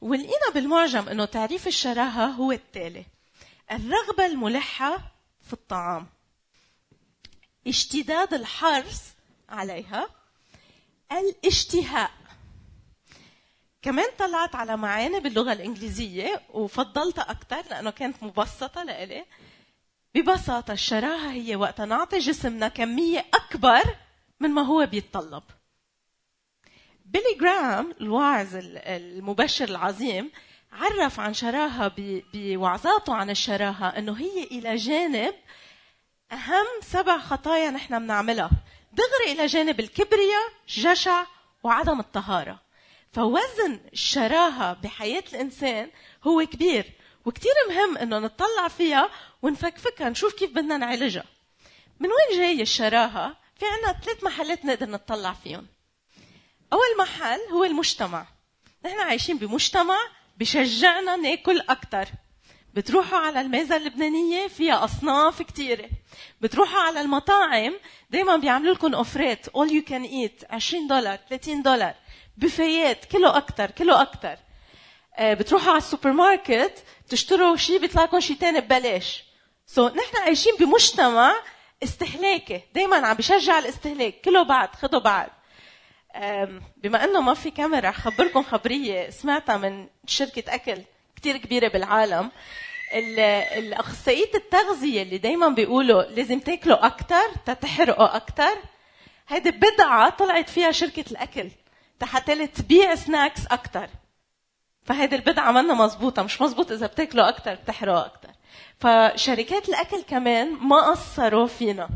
ولقينا 0.00 0.50
بالمعجم 0.54 1.08
إنه 1.08 1.24
تعريف 1.24 1.66
الشراهة 1.66 2.26
هو 2.26 2.52
التالي. 2.52 3.04
الرغبة 3.72 4.26
الملحة 4.26 4.98
في 5.46 5.52
الطعام. 5.52 6.06
اشتداد 7.66 8.34
الحرص 8.34 9.00
عليها. 9.48 10.08
الاشتهاء. 11.12 12.10
كمان 13.84 14.08
طلعت 14.18 14.54
على 14.54 14.76
معاني 14.76 15.20
باللغة 15.20 15.52
الإنجليزية 15.52 16.42
وفضلتها 16.50 17.30
أكثر 17.30 17.62
لأنه 17.70 17.90
كانت 17.90 18.22
مبسطة 18.22 18.82
لإلي. 18.82 19.24
ببساطة 20.14 20.72
الشراهة 20.72 21.32
هي 21.32 21.56
وقت 21.56 21.80
نعطي 21.80 22.18
جسمنا 22.18 22.68
كمية 22.68 23.24
أكبر 23.34 23.82
من 24.40 24.50
ما 24.50 24.62
هو 24.62 24.86
بيتطلب. 24.86 25.42
بيلي 27.04 27.34
جرام 27.40 27.94
الواعظ 28.00 28.48
المبشر 28.54 29.68
العظيم 29.68 30.30
عرف 30.72 31.20
عن 31.20 31.34
شراهة 31.34 31.92
بوعظاته 32.34 33.14
عن 33.14 33.30
الشراهة 33.30 33.88
أنه 33.88 34.16
هي 34.16 34.44
إلى 34.44 34.76
جانب 34.76 35.34
أهم 36.32 36.66
سبع 36.82 37.18
خطايا 37.18 37.70
نحن 37.70 37.98
بنعملها. 37.98 38.50
دغري 38.92 39.32
إلى 39.32 39.46
جانب 39.46 39.80
الكبرياء 39.80 40.52
جشع 40.68 41.24
وعدم 41.62 42.00
الطهارة. 42.00 42.63
فوزن 43.14 43.80
الشراهة 43.92 44.72
بحياة 44.72 45.24
الإنسان 45.32 45.90
هو 46.24 46.46
كبير 46.46 46.92
وكتير 47.24 47.52
مهم 47.68 47.98
إنه 47.98 48.18
نطلع 48.18 48.68
فيها 48.68 49.10
ونفكفكها 49.42 50.08
نشوف 50.08 50.34
كيف 50.34 50.50
بدنا 50.50 50.76
نعالجها. 50.76 51.24
من 52.00 52.08
وين 52.08 52.38
جاي 52.38 52.62
الشراهة؟ 52.62 53.36
في 53.58 53.66
عنا 53.66 54.00
ثلاث 54.00 54.24
محلات 54.24 54.64
نقدر 54.64 54.90
نطلع 54.90 55.32
فيهم. 55.32 55.66
أول 56.72 56.98
محل 56.98 57.40
هو 57.52 57.64
المجتمع. 57.64 58.26
نحن 58.84 58.98
عايشين 58.98 59.38
بمجتمع 59.38 59.98
بشجعنا 60.38 61.16
ناكل 61.16 61.60
أكثر 61.60 62.08
بتروحوا 62.74 63.18
على 63.18 63.40
المازة 63.40 63.76
اللبنانية 63.76 64.46
فيها 64.46 64.84
أصناف 64.84 65.42
كتيرة. 65.42 65.88
بتروحوا 66.40 66.80
على 66.80 67.00
المطاعم 67.00 67.74
دايما 68.10 68.36
بيعملوا 68.36 68.74
لكم 68.74 68.94
أوفرات 68.94 69.46
all 69.46 69.68
you 69.70 69.82
can 69.90 70.04
eat 70.04 70.44
20 70.50 70.86
دولار 70.86 71.18
30 71.30 71.62
دولار. 71.62 71.94
بوفيهات 72.36 73.04
كلوا 73.04 73.28
أكتر 73.28 73.70
كلوا 73.70 73.94
أكتر. 73.94 74.36
آه، 75.16 75.34
بتروحوا 75.34 75.68
على 75.68 75.78
السوبر 75.78 76.12
ماركت 76.12 76.84
تشتروا 77.08 77.56
شيء 77.56 77.78
بيطلع 77.78 78.02
لكم 78.02 78.20
شيء 78.20 78.36
ثاني 78.36 78.60
ببلاش. 78.60 79.24
so, 79.66 79.92
نحن 79.92 80.16
عايشين 80.22 80.52
بمجتمع 80.60 81.34
استهلاكي 81.82 82.60
دايما 82.74 82.96
عم 83.06 83.16
بشجع 83.16 83.58
الاستهلاك 83.58 84.20
كله 84.24 84.42
بعد 84.42 84.74
خذوا 84.74 85.00
بعد 85.00 85.30
بما 86.76 87.04
إنه 87.04 87.20
ما 87.20 87.34
في 87.34 87.50
كاميرا 87.50 87.90
خبركم 87.90 88.42
خبرية 88.42 89.10
سمعتها 89.10 89.56
من 89.56 89.86
شركة 90.06 90.54
أكل 90.54 90.78
كتير 91.16 91.36
كبيرة 91.36 91.68
بالعالم. 91.68 92.30
الأخصائية 93.56 94.34
التغذية 94.34 95.02
اللي 95.02 95.18
دايما 95.18 95.48
بيقولوا 95.48 96.02
لازم 96.02 96.40
تاكلوا 96.40 96.86
أكثر 96.86 97.30
تتحرقوا 97.46 98.16
أكثر 98.16 98.58
هيدي 99.28 99.50
بدعه 99.50 100.10
طلعت 100.10 100.50
فيها 100.50 100.70
شركة 100.70 101.04
الأكل. 101.10 101.48
حتى 102.06 102.46
تبيع 102.46 102.94
سناكس 102.94 103.46
أكثر 103.46 103.88
فهيدي 104.84 105.16
البدعة 105.16 105.52
منا 105.52 105.74
مزبوطه 105.74 106.22
مش 106.22 106.42
مزبوط 106.42 106.72
إذا 106.72 106.86
بتاكلوا 106.86 107.28
أكثر 107.28 107.54
بتحرقوا 107.54 108.06
أكثر 108.06 108.30
فشركات 108.80 109.68
الأكل 109.68 110.02
كمان 110.02 110.52
ما 110.52 110.90
قصروا 110.90 111.46
فينا. 111.46 111.88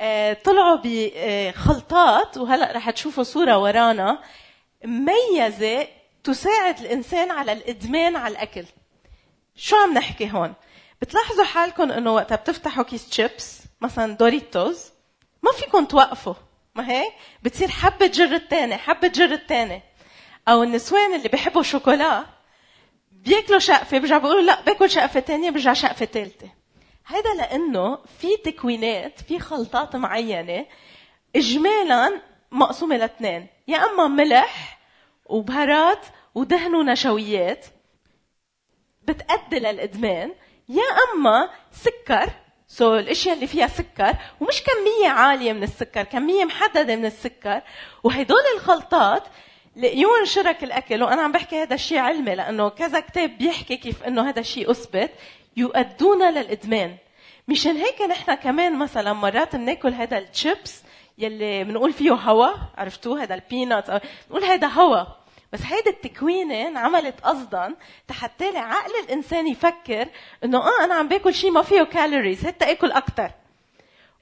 آه، 0.00 0.32
طلعوا 0.32 0.78
بخلطات 0.84 2.38
وهلأ 2.38 2.72
رح 2.72 2.90
تشوفوا 2.90 3.22
صورة 3.22 3.58
ورانا 3.58 4.18
مميزه 4.84 5.88
تساعد 6.24 6.78
الإنسان 6.80 7.30
على 7.30 7.52
الإدمان 7.52 8.16
على 8.16 8.32
الأكل. 8.32 8.64
شو 9.56 9.76
عم 9.76 9.94
نحكي 9.94 10.30
هون؟ 10.32 10.54
بتلاحظوا 11.02 11.44
حالكم 11.44 11.92
إنه 11.92 12.14
وقتها 12.14 12.36
بتفتحوا 12.36 12.84
كيس 12.84 13.12
شيبس 13.12 13.62
مثلا 13.80 14.16
دوريتوز 14.16 14.92
ما 15.42 15.52
فيكم 15.52 15.84
توقفوا. 15.84 16.34
ما 16.76 16.90
هيك؟ 16.90 17.12
بتصير 17.42 17.68
حبة 17.68 18.06
جر 18.06 18.34
الثاني 18.34 18.76
حبة 18.76 19.08
جر 19.08 19.32
الثاني 19.32 19.82
أو 20.48 20.62
النسوان 20.62 21.14
اللي 21.14 21.28
بيحبوا 21.28 21.62
شوكولا 21.62 22.26
بياكلوا 23.12 23.58
شقفة 23.58 23.98
برجع 23.98 24.18
بيقولوا 24.18 24.42
لا 24.42 24.60
باكل 24.60 24.90
شقفة 24.90 25.20
ثانية 25.20 25.50
برجع 25.50 25.72
شقفة 25.72 26.06
ثالثة 26.06 26.48
هذا 27.04 27.34
لأنه 27.34 27.98
في 28.18 28.36
تكوينات 28.44 29.20
في 29.20 29.38
خلطات 29.38 29.96
معينة 29.96 30.66
إجمالا 31.36 32.20
مقسومة 32.50 32.96
لاثنين. 32.96 33.46
يا 33.68 33.76
أما 33.76 34.08
ملح 34.08 34.78
وبهارات 35.26 36.06
ودهن 36.34 36.74
ونشويات 36.74 37.66
بتأدي 39.02 39.58
للإدمان 39.58 40.34
يا 40.68 40.82
أما 41.14 41.50
سكر 41.72 42.30
سو 42.68 42.84
so, 42.84 43.00
الاشياء 43.00 43.34
اللي 43.34 43.46
فيها 43.46 43.66
سكر 43.66 44.14
ومش 44.40 44.62
كميه 44.62 45.08
عالية 45.08 45.52
من 45.52 45.62
السكر 45.62 46.02
كميه 46.02 46.44
محددة 46.44 46.96
من 46.96 47.06
السكر. 47.06 47.62
وهدول 48.04 48.42
الخلطات 48.56 49.22
لقيون 49.76 50.24
شرك 50.24 50.64
الأكل 50.64 51.02
وأنا 51.02 51.22
عم 51.22 51.32
بحكي 51.32 51.62
هذا 51.62 51.74
الشيء 51.74 51.98
علمي 51.98 52.34
لأنه 52.34 52.68
كذا 52.68 53.00
كتاب 53.00 53.38
بيحكي 53.38 53.76
كيف 53.76 54.02
إنه 54.02 54.28
هذا 54.28 54.40
الشيء 54.40 54.70
أثبت 54.70 55.10
يؤدون 55.56 56.34
للإدمان. 56.34 56.96
مشان 57.48 57.76
هيك 57.76 58.02
نحن 58.02 58.34
كمان 58.34 58.78
مثلا 58.78 59.12
مرات 59.12 59.56
بناكل 59.56 59.92
هذا 59.92 60.18
الشيبس 60.18 60.82
يلي 61.18 61.64
بنقول 61.64 61.92
فيه 61.92 62.12
هوا 62.12 62.48
عرفتوه؟ 62.76 63.22
هذا 63.22 63.34
البينات 63.34 63.90
بنقول 64.30 64.44
هذا 64.44 64.66
هوا. 64.66 65.04
بس 65.52 65.60
هيدي 65.62 65.90
التكوينة 65.90 66.68
انعملت 66.68 67.20
قصدا 67.20 67.76
حتى 68.10 68.58
عقل 68.58 68.92
الإنسان 69.04 69.46
يفكر 69.48 70.08
إنه 70.44 70.58
آه 70.58 70.84
أنا 70.84 70.94
عم 70.94 71.08
باكل 71.08 71.34
شيء 71.34 71.50
ما 71.50 71.62
فيه 71.62 71.82
calories 71.82 72.46
حتى 72.46 72.70
آكل 72.70 72.92
أكثر 72.92 73.30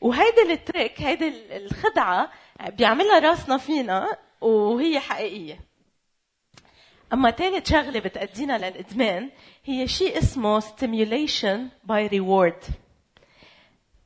وهيدي 0.00 0.52
ال 0.52 0.60
trick 0.60 1.00
هيدي 1.00 1.56
الخدعة 1.56 2.30
بيعملها 2.68 3.18
راسنا 3.18 3.56
فينا 3.56 4.16
وهي 4.40 5.00
حقيقية. 5.00 5.60
أما 7.12 7.30
ثالث 7.30 7.70
شغلة 7.70 8.00
بتأدينا 8.00 8.58
للإدمان 8.58 9.30
هي 9.64 9.88
شيء 9.88 10.18
اسمه 10.18 10.60
stimulation 10.60 11.58
by 11.88 12.10
reward 12.12 12.70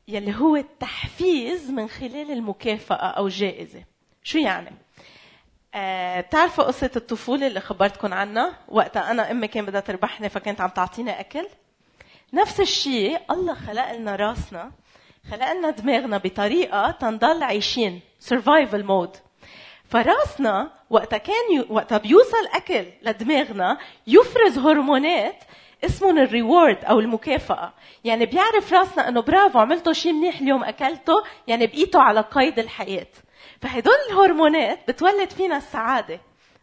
يلي 0.08 0.34
هو 0.36 0.56
التحفيز 0.56 1.70
من 1.70 1.88
خلال 1.88 2.30
المكافأة 2.30 3.06
أو 3.06 3.26
الجائزة. 3.26 3.84
شو 4.22 4.38
يعني؟ 4.38 4.70
آه 5.74 6.20
بتعرفوا 6.20 6.64
قصة 6.64 6.90
الطفولة 6.96 7.46
اللي 7.46 7.60
خبرتكم 7.60 8.14
عنها؟ 8.14 8.58
وقتها 8.68 9.10
أنا 9.10 9.30
أمي 9.30 9.48
كان 9.48 9.66
بدها 9.66 9.80
تربحني 9.80 10.28
فكانت 10.28 10.60
عم 10.60 10.68
تعطينا 10.68 11.20
أكل. 11.20 11.46
نفس 12.32 12.60
الشيء 12.60 13.18
الله 13.30 13.54
خلق 13.54 13.92
لنا 13.92 14.16
راسنا 14.16 14.72
خلق 15.30 15.52
لنا 15.52 15.70
دماغنا 15.70 16.18
بطريقة 16.18 16.90
تنضل 16.90 17.42
عايشين 17.42 18.00
survival 18.28 18.82
mode. 18.88 19.18
فراسنا 19.88 20.70
وقتها 20.90 21.18
كان 21.18 21.34
ي... 21.56 21.66
وقتها 21.70 21.98
بيوصل 21.98 22.46
أكل 22.54 22.86
لدماغنا 23.02 23.78
يفرز 24.06 24.58
هرمونات 24.58 25.44
اسمهم 25.84 26.18
ال 26.18 26.28
reward 26.28 26.84
أو 26.84 27.00
المكافأة. 27.00 27.72
يعني 28.04 28.26
بيعرف 28.26 28.72
راسنا 28.72 29.08
إنه 29.08 29.22
برافو 29.22 29.58
عملتوا 29.58 29.92
شيء 29.92 30.12
منيح 30.12 30.40
اليوم 30.40 30.64
اكلته 30.64 31.14
يعني 31.46 31.66
بقيتوا 31.66 32.00
على 32.00 32.20
قيد 32.20 32.58
الحياة. 32.58 33.06
فهدول 33.62 33.94
الهرمونات 34.10 34.88
بتولد 34.88 35.30
فينا 35.30 35.56
السعادة 35.56 36.20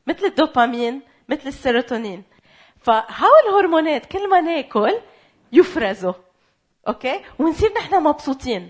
مثل 0.07 0.25
الدوبامين 0.25 1.01
مثل 1.29 1.47
السيروتونين. 1.47 2.23
فهول 2.81 3.41
الهرمونات 3.49 4.05
كل 4.05 4.29
ما 4.29 4.41
ناكل 4.41 4.99
يفرزوا 5.51 6.13
okay؟ 6.87 7.21
ونصير 7.39 7.73
نحن 7.73 8.03
مبسوطين. 8.03 8.69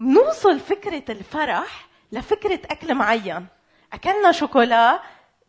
بنوصل 0.00 0.60
فكرة 0.60 1.02
الفرح 1.08 1.86
لفكرة 2.12 2.60
أكل 2.70 2.94
معين. 2.94 3.46
أكلنا 3.92 4.32
شوكولا 4.32 5.00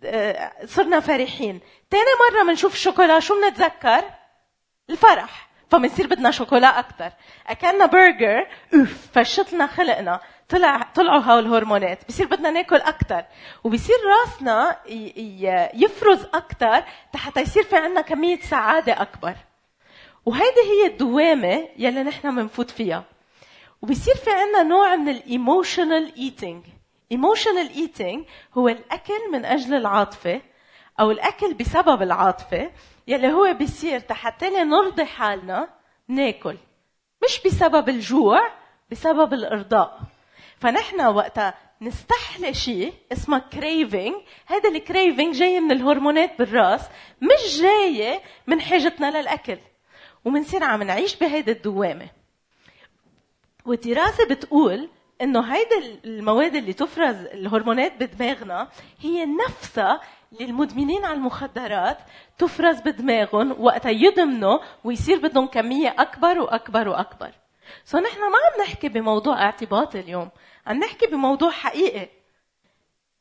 آه، 0.05 0.51
صرنا 0.65 0.99
فرحين. 0.99 1.59
تاني 1.89 2.03
مرة 2.31 2.43
بنشوف 2.43 2.73
الشوكولا 2.73 3.19
شو 3.19 3.41
بنتذكر 3.41 4.03
الفرح. 4.89 5.49
فبنصير 5.71 6.07
بدنا 6.07 6.31
شوكولا 6.31 6.79
أكثر 6.79 7.11
أكلنا 7.47 7.85
برجر 7.85 8.47
أوف 8.73 9.07
فشت 9.13 9.53
لنا 9.53 9.67
خلقنا. 9.67 10.19
طلع 10.49 10.81
طلعوا 10.95 11.21
هول 11.21 11.45
الهرمونات 11.45 12.07
بصير 12.07 12.27
بدنا 12.27 12.51
ناكل 12.51 12.75
أكثر 12.75 13.25
وبصير 13.63 13.95
راسنا 14.05 14.77
يفرز 15.73 16.25
أكثر 16.33 16.83
حتى 17.15 17.41
يصير 17.41 17.63
في 17.63 17.75
عنا 17.75 18.01
كمية 18.01 18.39
سعادة 18.39 19.01
أكبر. 19.01 19.35
وهيدي 20.25 20.61
هي 20.61 20.87
الدوامة 20.87 21.67
يلي 21.77 22.03
نحن 22.03 22.35
بنفوت 22.35 22.71
فيها. 22.71 23.03
وبصير 23.81 24.15
في 24.15 24.29
عنا 24.31 24.63
نوع 24.63 24.95
من 24.95 25.09
ال 25.09 26.65
emotional 27.13 27.75
eating 27.75 28.19
هو 28.57 28.69
الأكل 28.69 29.31
من 29.31 29.45
أجل 29.45 29.73
العاطفة 29.73 30.41
أو 30.99 31.11
الأكل 31.11 31.53
بسبب 31.53 32.01
العاطفة 32.01 32.71
يلي 33.07 33.33
هو 33.33 33.53
بيصير 33.53 33.99
تحت 33.99 34.43
نرضي 34.43 35.05
حالنا 35.05 35.69
ناكل. 36.07 36.57
مش 37.23 37.41
بسبب 37.45 37.89
الجوع 37.89 38.49
بسبب 38.91 39.33
الإرضاء. 39.33 39.99
فنحن 40.63 41.01
وقتها 41.01 41.53
نستحلي 41.81 42.53
شيء 42.53 42.93
اسمه 43.11 43.39
craving 43.39 44.15
هذا 44.45 44.69
ال 44.69 44.77
craving 44.77 45.35
جاي 45.35 45.59
من 45.59 45.71
الهرمونات 45.71 46.39
بالراس 46.39 46.81
مش 47.21 47.61
جاية 47.61 48.21
من 48.47 48.61
حاجتنا 48.61 49.21
للأكل. 49.21 49.57
ومنصير 50.25 50.63
عم 50.63 50.83
نعيش 50.83 51.15
بهيدي 51.15 51.51
الدوامة. 51.51 52.09
والدراسة 53.65 54.27
بتقول 54.29 54.89
إنه 55.21 55.53
هيدي 55.53 55.99
المواد 56.05 56.55
اللي 56.55 56.73
تفرز 56.73 57.15
الهرمونات 57.15 58.03
بدماغنا 58.03 58.69
هي 59.01 59.25
نفسها 59.25 60.01
للمدمنين 60.39 61.05
على 61.05 61.13
المخدرات 61.13 61.97
تفرز 62.37 62.81
بدماغهم 62.81 63.61
وقتها 63.61 63.91
يدمنوا 63.91 64.59
ويصير 64.83 65.19
بدهم 65.19 65.47
كمية 65.47 65.95
أكبر 65.99 66.39
وأكبر 66.39 66.87
وأكبر. 66.87 67.31
سو 67.85 67.97
نحن 67.97 68.19
ما 68.19 68.25
عم 68.25 68.61
نحكي 68.65 68.89
بموضوع 68.89 69.43
اعتباطي 69.43 69.99
اليوم. 69.99 70.29
عم 70.67 70.77
نحكي 70.77 71.07
بموضوع 71.07 71.51
حقيقي. 71.51 72.09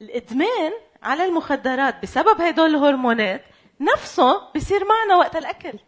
الإدمان 0.00 0.72
على 1.02 1.24
المخدرات 1.24 2.02
بسبب 2.02 2.40
هدول 2.40 2.70
الهرمونات 2.70 3.44
نفسه 3.80 4.52
بصير 4.56 4.84
معنا 4.84 5.16
وقت 5.16 5.36
الأكل. 5.36 5.78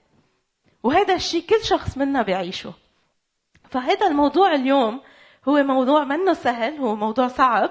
وهذا 0.82 1.14
الشيء 1.14 1.46
كل 1.46 1.64
شخص 1.64 1.98
منا 1.98 2.22
بيعيشه. 2.22 2.72
فهذا 3.70 4.06
الموضوع 4.06 4.54
اليوم 4.54 5.00
هو 5.48 5.62
موضوع 5.62 6.04
منه 6.04 6.32
سهل 6.32 6.76
هو 6.76 6.96
موضوع 6.96 7.28
صعب. 7.28 7.70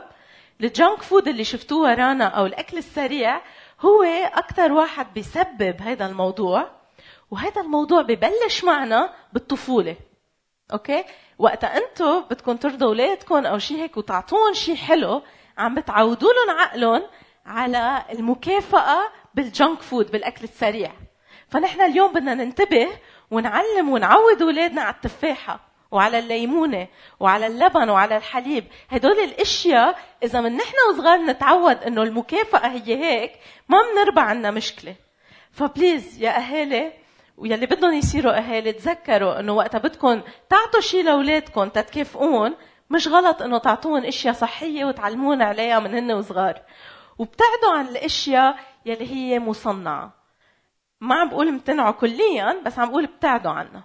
ال 0.61 0.69
junk 0.69 1.01
food 1.01 1.27
اللي 1.27 1.43
شفتوه 1.43 1.91
ورانا 1.91 2.25
أو 2.25 2.45
الأكل 2.45 2.77
السريع 2.77 3.41
هو 3.81 4.03
أكثر 4.33 4.71
واحد 4.71 5.13
بيسبب 5.13 5.81
هذا 5.81 6.05
الموضوع. 6.05 6.71
وهذا 7.31 7.61
الموضوع 7.61 8.01
ببلش 8.01 8.63
معنا 8.63 9.13
بالطفولة. 9.33 9.95
okay؟ 10.73 11.03
وقتها 11.39 11.77
أنتم 11.77 12.21
بدكم 12.21 12.57
ترضوا 12.57 12.87
أولادكم 12.87 13.45
أو 13.45 13.57
شيء 13.57 13.77
هيك 13.77 13.97
وتعطوهم 13.97 14.53
شيء 14.53 14.75
حلو 14.75 15.21
عم 15.57 15.75
بتعودوا 15.75 16.29
لهم 16.33 16.57
عقلهم 16.57 17.03
على 17.45 18.05
المكافأة 18.11 18.99
بال 19.33 19.49
junk 19.49 19.81
food 19.81 20.11
بالأكل 20.11 20.43
السريع. 20.43 20.91
فنحن 21.49 21.81
اليوم 21.81 22.13
بدنا 22.13 22.33
ننتبه 22.33 22.87
ونعلم 23.31 23.89
ونعود 23.89 24.41
أولادنا 24.41 24.81
على 24.81 24.95
التفاحة 24.95 25.59
وعلى 25.91 26.19
الليمونة 26.19 26.87
وعلى 27.19 27.47
اللبن 27.47 27.89
وعلى 27.89 28.17
الحليب. 28.17 28.65
هدول 28.89 29.19
الأشياء 29.19 29.99
إذا 30.23 30.41
من 30.41 30.57
نحن 30.57 30.75
وصغار 30.89 31.19
نتعود 31.19 31.83
إنه 31.83 32.03
المكافأة 32.03 32.67
هي 32.67 32.95
هيك 33.03 33.31
ما 33.69 33.77
بنربى 33.93 34.21
عنا 34.21 34.51
مشكلة. 34.51 34.95
ف 35.51 35.61
please 35.61 36.21
يا 36.21 36.37
أهالي 36.37 37.02
ويلي 37.37 37.65
بدهم 37.65 37.93
يصيروا 37.93 38.37
اهالي 38.37 38.71
تذكروا 38.71 39.39
انه 39.39 39.53
وقتها 39.53 39.77
بدكم 39.77 40.21
تعطوا 40.49 40.81
شيء 40.81 41.03
لاولادكم 41.03 41.69
تتكافئون 41.69 42.55
مش 42.89 43.07
غلط 43.07 43.41
انه 43.41 43.57
تعطوهم 43.57 44.05
اشياء 44.05 44.33
صحيه 44.33 44.85
وتعلمون 44.85 45.41
عليها 45.41 45.79
من 45.79 45.93
هن 45.93 46.11
وصغار 46.11 46.61
وابتعدوا 47.17 47.71
عن 47.71 47.87
الاشياء 47.87 48.59
يلي 48.85 49.11
هي 49.11 49.39
مصنعه 49.39 50.13
ما 51.01 51.15
عم 51.15 51.29
بقول 51.29 51.47
امتنعوا 51.47 51.91
كليا 51.91 52.61
بس 52.65 52.79
عم 52.79 52.89
بقول 52.89 53.03
ابتعدوا 53.03 53.51
عنها 53.51 53.83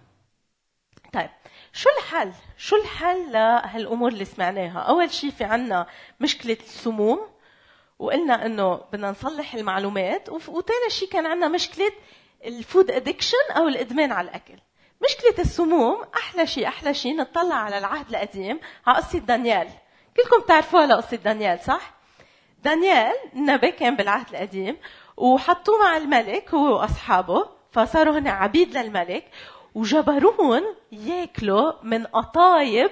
طيب 1.12 1.30
شو 1.72 1.88
الحل؟ 1.98 2.32
شو 2.56 2.76
الحل 2.76 3.32
لهالامور 3.32 4.12
اللي 4.12 4.24
سمعناها؟ 4.24 4.78
اول 4.78 5.10
شيء 5.10 5.30
في 5.30 5.44
عنا 5.44 5.86
مشكله 6.20 6.56
السموم 6.60 7.20
وقلنا 7.98 8.46
انه 8.46 8.74
بدنا 8.92 9.10
نصلح 9.10 9.54
المعلومات 9.54 10.28
وثاني 10.28 10.90
شيء 10.90 11.08
كان 11.08 11.26
عنا 11.26 11.48
مشكله 11.48 11.92
ال 12.44 12.53
food 12.53 12.90
addiction 12.90 13.52
أو 13.56 13.68
الإدمان 13.68 14.12
على 14.12 14.28
الأكل. 14.28 14.54
مشكلة 15.04 15.44
السموم 15.44 16.04
أحلى 16.16 16.46
شيء 16.46 16.68
أحلى 16.68 16.94
شيء 16.94 17.16
نطلع 17.16 17.54
على 17.54 17.78
العهد 17.78 18.08
القديم 18.08 18.60
على 18.86 18.96
قصة 18.96 19.18
دانيال. 19.18 19.68
كلكم 20.16 20.42
بتعرفوها 20.42 20.86
لقصة 20.86 21.16
دانيال 21.16 21.60
صح؟ 21.60 21.98
دانيال 22.64 23.14
النبي 23.34 23.70
كان 23.70 23.96
بالعهد 23.96 24.28
القديم 24.28 24.76
وحطوه 25.16 25.78
مع 25.78 25.96
الملك 25.96 26.54
هو 26.54 26.78
وأصحابه 26.78 27.48
فصاروا 27.72 28.18
هن 28.18 28.28
عبيد 28.28 28.78
للملك 28.78 29.24
وجبروهم 29.74 30.64
ياكلوا 30.92 31.72
من 31.82 32.06
قطايب 32.06 32.90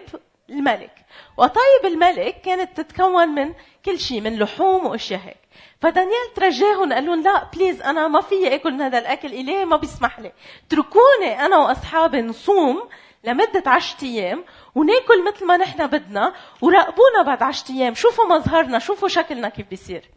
الملك 0.51 0.93
وقطايب 1.37 1.85
الملك 1.85 2.41
كانت 2.41 2.81
تتكون 2.81 3.29
من 3.29 3.55
كل 3.85 3.99
شيء 3.99 4.21
من 4.21 4.39
لحوم 4.39 4.87
وأشياء 4.87 5.21
هيك 5.21 5.46
فدانيال 5.81 6.35
ترجاهم 6.37 6.93
قال 6.93 7.07
لهم 7.07 7.23
لا 7.23 7.45
بليز 7.55 7.83
أنا 7.83 8.09
ما 8.09 8.21
في 8.21 8.55
آكل 8.55 8.73
من 8.73 8.81
هذا 8.81 8.99
الأكل 8.99 9.29
اليه 9.29 9.65
ما 9.65 9.77
بيسمح 9.77 10.21
لي. 10.21 10.33
اتركوني 10.67 11.47
أنا 11.47 11.59
وأصحابي 11.59 12.23
نصوم 12.23 12.89
لمدة 13.25 13.62
عشرة 13.67 14.05
أيام 14.05 14.45
وناكل 14.75 15.25
مثل 15.25 15.47
ما 15.47 15.57
نحن 15.57 15.87
بدنا 15.87 16.33
وراقبونا 16.61 17.23
بعد 17.27 17.43
عشرة 17.43 17.75
أيام 17.75 17.95
شوفوا 17.95 18.25
مظهرنا 18.25 18.79
شوفوا 18.79 19.09
شكلنا 19.09 19.49
كيف 19.49 19.69
بيصير. 19.69 20.11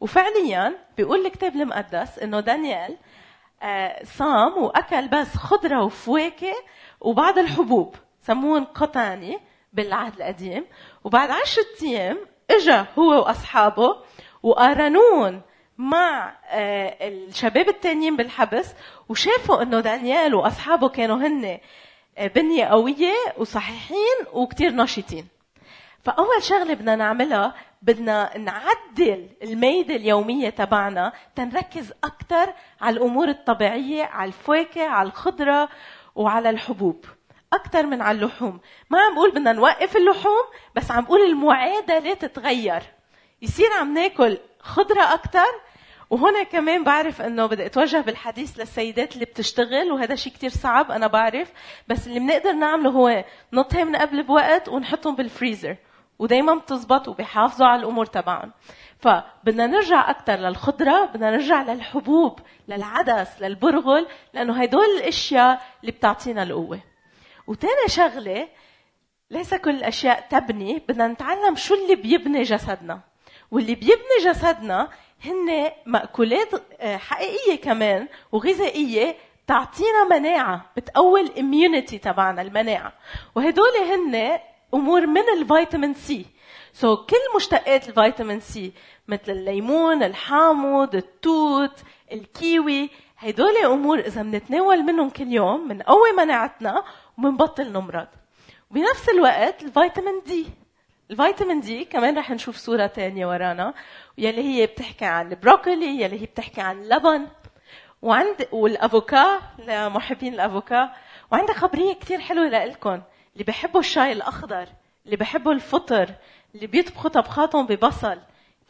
وفعليا 0.00 0.78
بيقول 0.96 1.26
الكتاب 1.26 1.56
المقدس 1.56 2.18
إنه 2.18 2.40
دانيال 2.40 2.96
آه، 3.62 4.04
صام 4.04 4.62
وأكل 4.62 5.08
بس 5.08 5.36
خضرة 5.36 5.84
وفواكه 5.84 6.54
وبعض 7.00 7.38
الحبوب 7.38 7.94
سموهم 8.20 8.64
قطاني 8.64 9.38
بالعهد 9.72 10.14
القديم. 10.20 10.66
وبعد 11.04 11.30
عشرة 11.30 11.64
أيام 11.82 12.18
إجا 12.50 12.86
هو 12.98 13.10
وأصحابه 13.10 13.96
وقارنون 14.42 15.42
مع 15.78 16.34
آه، 16.50 17.08
الشباب 17.08 17.68
التانيين 17.68 18.16
بالحبس 18.16 18.74
وشافوا 19.08 19.62
إنه 19.62 19.80
دانيال 19.80 20.34
وأصحابه 20.34 20.88
كانوا 20.88 21.16
هن 21.16 21.58
آه، 22.18 22.26
بنية 22.26 22.64
قوية 22.64 23.14
وصحيحين 23.36 24.26
وكتير 24.32 24.72
نشيطين 24.72 25.28
فأول 26.04 26.42
شغلة 26.42 26.74
بدنا 26.74 26.96
نعملها 26.96 27.54
بدنا 27.82 28.38
نعدل 28.38 29.28
الميدة 29.42 29.96
اليومية 29.96 30.50
تبعنا 30.50 31.12
تنركز 31.36 31.92
أكثر 32.04 32.52
على 32.80 32.96
الأمور 32.96 33.28
الطبيعية 33.28 34.04
على 34.04 34.28
الفواكه 34.28 34.88
على 34.88 35.08
الخضرة 35.08 35.68
وعلى 36.14 36.50
الحبوب 36.50 37.04
أكثر 37.52 37.86
من 37.86 38.02
على 38.02 38.18
اللحوم. 38.18 38.60
ما 38.90 39.00
عم 39.00 39.14
بقول 39.14 39.30
بدنا 39.30 39.52
نوقف 39.52 39.96
اللحوم 39.96 40.44
بس 40.74 40.90
عم 40.90 41.04
بقول 41.04 41.20
المعادلة 41.20 42.14
تتغير. 42.14 42.82
يصير 43.42 43.72
عم 43.80 43.94
ناكل 43.94 44.38
خضرة 44.60 45.14
أكثر 45.14 45.60
وهنا 46.10 46.42
كمان 46.42 46.84
بعرف 46.84 47.22
إنه 47.22 47.46
بدي 47.46 47.66
أتوجه 47.66 48.00
بالحديث 48.00 48.60
للسيدات 48.60 49.14
اللي 49.14 49.24
بتشتغل 49.24 49.92
وهذا 49.92 50.14
شيء 50.14 50.32
كتير 50.32 50.50
صعب 50.50 50.90
أنا 50.90 51.06
بعرف. 51.06 51.52
بس 51.88 52.06
اللي 52.06 52.20
بنقدر 52.20 52.52
نعمله 52.52 52.90
هو 52.90 53.24
نطهي 53.52 53.84
من 53.84 53.96
قبل 53.96 54.22
بوقت 54.22 54.68
ونحطهم 54.68 55.16
بالفريزر 55.16 55.76
ودايما 56.18 56.54
بتزبط 56.54 57.08
وبيحافظوا 57.08 57.66
على 57.66 57.80
الأمور 57.80 58.06
تبعهم. 58.06 58.52
فبدنا 58.98 59.66
نرجع 59.66 60.10
أكثر 60.10 60.36
للخضرة 60.36 61.04
بدنا 61.04 61.30
نرجع 61.30 61.62
للحبوب 61.62 62.38
للعدس 62.68 63.42
للبرغل 63.42 64.06
لأنه 64.34 64.62
هدول 64.62 64.86
الأشياء 64.98 65.62
اللي 65.80 65.92
بتعطينا 65.92 66.42
القوة. 66.42 66.80
وتاني 67.46 67.88
شغلة 67.88 68.48
ليس 69.30 69.54
كل 69.54 69.70
الأشياء 69.70 70.26
تبني 70.30 70.82
بدنا 70.88 71.06
نتعلم 71.06 71.56
شو 71.56 71.74
اللي 71.74 71.94
بيبني 71.94 72.42
جسدنا. 72.42 73.11
واللي 73.52 73.74
بيبني 73.74 74.18
جسدنا 74.24 74.88
هن 75.24 75.70
مأكولات 75.86 76.48
آه، 76.80 76.96
حقيقية 76.96 77.60
كمان 77.60 78.08
وغذائية 78.32 79.16
تعطينا 79.46 80.04
مناعة 80.10 80.70
بتقوي 80.76 81.20
ال 81.20 81.29
immunity 81.29 81.98
تبعنا 81.98 82.42
المناعة. 82.42 82.92
وهدول 83.34 83.76
هن 83.90 84.38
أمور 84.74 85.06
من 85.06 85.22
الفيتامين 85.38 85.94
سي. 85.94 86.26
so 86.72 86.96
so, 86.96 86.98
كل 86.98 87.16
مشتقات 87.36 87.88
الفيتامين 87.88 88.40
سي 88.40 88.72
مثل 89.08 89.32
الليمون 89.32 90.02
الحامض 90.02 90.94
التوت 90.94 91.80
الكيوي 92.12 92.90
هدول 93.18 93.56
أمور 93.56 93.98
إذا 93.98 94.22
بنتناول 94.22 94.82
منهم 94.82 95.10
كل 95.10 95.32
يوم 95.32 95.68
بنقوي 95.68 96.12
مناعتنا 96.12 96.84
وبنبطل 97.18 97.72
نمرض. 97.72 98.08
وبنفس 98.70 99.08
الوقت 99.08 99.62
الفيتامين 99.62 100.22
دي. 100.26 100.61
الفيتامين 101.12 101.60
دي 101.60 101.84
كمان 101.84 102.18
رح 102.18 102.30
نشوف 102.30 102.56
صورة 102.56 102.86
تانية 102.86 103.26
ورانا 103.26 103.74
يلي 104.18 104.42
هي 104.42 104.66
بتحكي 104.66 105.04
عن 105.04 105.30
البروكولي 105.32 106.02
يلي 106.02 106.20
هي 106.22 106.26
بتحكي 106.26 106.60
عن 106.60 106.82
اللبن 106.82 107.26
وعند 108.02 108.48
والأفوكا 108.52 109.40
لمحبين 109.58 110.34
الأفوكا 110.34 110.92
وعندها 111.32 111.54
خبرية 111.54 111.92
كتير 111.94 112.20
حلوة 112.20 112.48
لإلكم 112.48 113.02
اللي 113.32 113.44
بحبوا 113.44 113.80
الشاي 113.80 114.12
الأخضر 114.12 114.66
اللي 115.06 115.16
بحبوا 115.16 115.52
الفطر 115.52 116.10
اللي 116.54 116.66
بيطبخوا 116.66 117.10
طبخاتهم 117.10 117.66
ببصل 117.66 118.18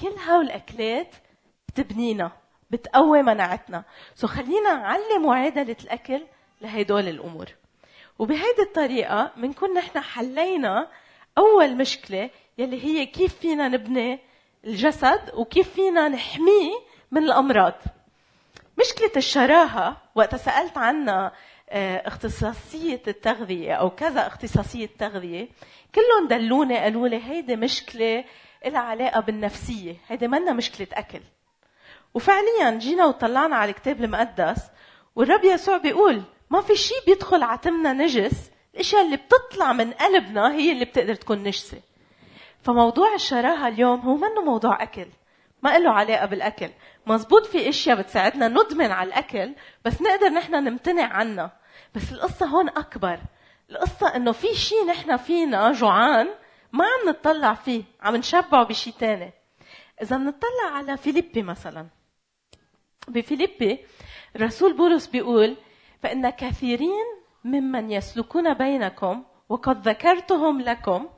كل 0.00 0.12
هاول 0.26 0.44
الأكلات 0.44 1.14
بتبنينا 1.68 2.30
بتقوي 2.70 3.22
مناعتنا. 3.22 3.84
سو 4.14 4.26
خلينا 4.26 4.74
نعلم 4.74 5.26
معادلة 5.26 5.76
الأكل 5.84 6.22
لهدول 6.60 7.08
الأمور. 7.08 7.46
وبهيدي 8.18 8.62
الطريقة 8.62 9.30
بنكون 9.36 9.74
نحن 9.74 10.00
حلينا 10.00 10.88
أول 11.38 11.76
مشكلة 11.76 12.30
يلي 12.58 12.84
هي 12.84 13.06
كيف 13.06 13.34
فينا 13.38 13.68
نبني 13.68 14.18
الجسد 14.64 15.30
وكيف 15.34 15.72
فينا 15.74 16.08
نحميه 16.08 16.72
من 17.10 17.22
الأمراض. 17.24 17.74
مشكلة 18.78 19.10
الشراهة 19.16 19.96
وقت 20.14 20.34
سألت 20.34 20.78
عنها 20.78 21.32
آه، 21.70 22.08
اختصاصية 22.08 23.02
التغذية 23.08 23.74
أو 23.74 23.90
كذا 23.90 24.26
اختصاصية 24.26 24.88
تغذية 24.98 25.48
كلهم 25.94 26.28
دلوني 26.28 26.78
قالوا 26.78 27.08
لي 27.08 27.22
هيدي 27.24 27.56
مشكلة 27.56 28.24
لها 28.66 28.80
علاقة 28.80 29.20
بالنفسية 29.20 29.96
هيدي 30.08 30.28
منا 30.28 30.52
مشكلة 30.52 30.86
أكل. 30.92 31.20
وفعليا 32.14 32.78
جينا 32.78 33.06
وطلعنا 33.06 33.56
على 33.56 33.70
الكتاب 33.70 34.04
المقدس 34.04 34.62
والرب 35.16 35.44
يسوع 35.44 35.76
بيقول 35.76 36.22
ما 36.50 36.60
في 36.60 36.76
شيء 36.76 36.96
بيدخل 37.06 37.42
عتمنا 37.42 37.92
نجس 37.92 38.50
الأشياء 38.74 39.04
اللي 39.04 39.16
بتطلع 39.16 39.72
من 39.72 39.92
قلبنا 39.92 40.52
هي 40.52 40.72
اللي 40.72 40.84
بتقدر 40.84 41.14
تكون 41.14 41.42
نجسة. 41.42 41.80
فموضوع 42.62 43.14
الشراهة 43.14 43.68
اليوم 43.68 44.00
هو 44.00 44.16
منه 44.16 44.40
موضوع 44.44 44.82
أكل. 44.82 45.06
ما 45.62 45.78
له 45.78 45.90
علاقة 45.90 46.26
بالأكل. 46.26 46.70
مزبوط 47.06 47.46
في 47.46 47.68
أشياء 47.68 48.00
بتساعدنا 48.00 48.48
ندمن 48.48 48.90
على 48.90 49.08
الأكل 49.08 49.54
بس 49.84 50.02
نقدر 50.02 50.28
نحن 50.28 50.54
نمتنع 50.54 51.12
عنها. 51.12 51.60
بس 51.94 52.12
القصة 52.12 52.46
هون 52.46 52.68
أكبر. 52.68 53.20
القصة 53.70 54.16
إنه 54.16 54.32
في 54.32 54.54
شيء 54.54 54.86
نحن 54.86 55.16
فينا 55.16 55.72
جوعان 55.72 56.28
ما 56.72 56.84
عم 56.84 57.08
نطلع 57.08 57.54
فيه. 57.54 57.84
عم 58.00 58.16
نشبعه 58.16 58.64
بشيء 58.64 58.92
تاني. 58.98 59.32
إذا 60.02 60.16
نطلع 60.16 60.70
على 60.72 60.96
فيليبي 60.96 61.42
مثلا. 61.42 61.86
بفيليبي 63.08 63.84
الرسول 64.36 64.72
بولس 64.76 65.06
بيقول 65.06 65.56
فإن 66.02 66.30
كثيرين 66.30 67.21
ممن 67.44 67.90
يسلكون 67.90 68.54
بينكم 68.54 69.24
وقد 69.48 69.88
ذكرتهم 69.88 70.60
لكم 70.60 71.08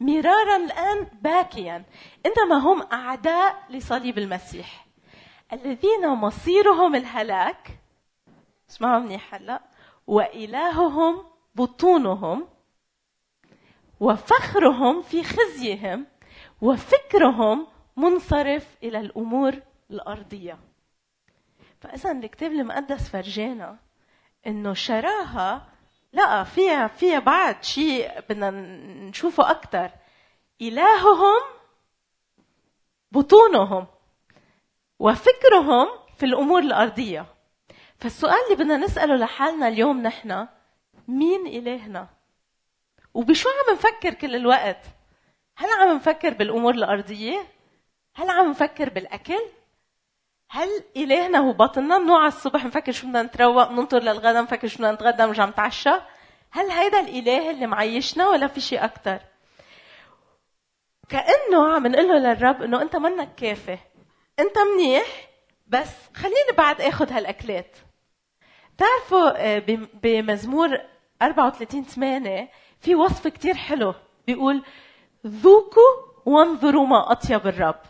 مرارا 0.00 0.56
الآن 0.56 1.04
باكيا 1.22 1.84
انما 2.26 2.56
هم 2.58 2.82
أعداء 2.92 3.64
لصليب 3.70 4.18
المسيح. 4.18 4.86
الذين 5.52 6.08
مصيرهم 6.08 6.94
الهلاك 6.94 7.78
اسمعوا 8.70 9.00
منيح 9.00 9.34
هلا 9.34 9.62
وإلههم 10.06 11.24
بطونهم 11.54 12.48
وفخرهم 14.00 15.02
في 15.02 15.24
خزيهم 15.24 16.06
وفكرهم 16.62 17.66
منصرف 17.96 18.76
إلى 18.82 19.00
الأمور 19.00 19.62
الأرضية. 19.90 20.58
فإذا 21.80 22.12
الكتاب 22.12 22.52
المقدس 22.52 23.08
فرجانا 23.08 23.85
إنه 24.46 24.74
شراها 24.74 25.66
لا 26.12 26.44
فيها 26.44 26.86
فيها 26.86 27.18
بعد 27.18 27.64
شيء 27.64 28.20
بدنا 28.28 28.50
نشوفه 29.10 29.50
أكثر 29.50 29.90
إلههم 30.62 31.40
بطونهم 33.12 33.86
وفكرهم 34.98 35.86
في 36.16 36.26
الأمور 36.26 36.62
الأرضية. 36.62 37.26
فالسؤال 37.98 38.36
اللي 38.44 38.64
بدنا 38.64 38.76
نسأله 38.76 39.16
لحالنا 39.16 39.68
اليوم 39.68 40.02
نحن 40.02 40.48
مين 41.08 41.46
إلهنا؟ 41.46 42.08
وبشو 43.14 43.48
عم 43.48 43.74
نفكر 43.74 44.14
كل 44.14 44.36
الوقت؟ 44.36 44.86
هل 45.56 45.68
عم 45.80 45.96
نفكر 45.96 46.34
بالأمور 46.34 46.74
الأرضية؟ 46.74 47.46
هل 48.14 48.30
عم 48.30 48.50
نفكر 48.50 48.88
بالأكل؟ 48.90 49.42
هل 50.50 50.68
إلهنا 50.96 51.38
هو 51.38 51.52
بطننا 51.52 51.98
نوع 51.98 52.26
الصبح 52.26 52.64
نفكر 52.64 52.92
شو 52.92 53.06
بدنا 53.06 53.22
نتروق 53.22 53.70
ننطر 53.70 54.02
للغدا 54.02 54.40
نفكر 54.40 54.68
شو 54.68 54.76
بدنا 54.76 54.92
نتغدى 54.92 55.24
ونرجع 55.24 55.46
نتعشى 55.46 55.94
هل 56.50 56.70
هيدا 56.70 57.00
الإله 57.00 57.50
اللي 57.50 57.66
معيشنا 57.66 58.28
ولا 58.28 58.46
في 58.46 58.60
شيء 58.60 58.84
أكثر 58.84 59.20
كأنه 61.08 61.74
عم 61.74 61.86
نقول 61.86 62.08
له 62.08 62.18
للرب 62.18 62.62
إنه 62.62 62.82
أنت 62.82 62.96
منك 62.96 63.34
كافي 63.34 63.78
أنت 64.38 64.58
منيح 64.58 65.06
بس 65.66 65.90
خليني 66.14 66.52
بعد 66.58 66.80
آخذ 66.80 67.12
هالأكلات. 67.12 67.76
بتعرفوا 68.74 69.54
آه، 69.54 69.62
بمزمور 70.02 70.68
34 71.22 71.84
8 71.84 72.48
في 72.80 72.94
وصف 72.94 73.28
كتير 73.28 73.54
حلو 73.54 73.94
بيقول 74.26 74.62
ذوقوا 75.26 76.06
وانظروا 76.26 76.86
ما 76.86 77.12
أطيب 77.12 77.46
الرب. 77.46 77.80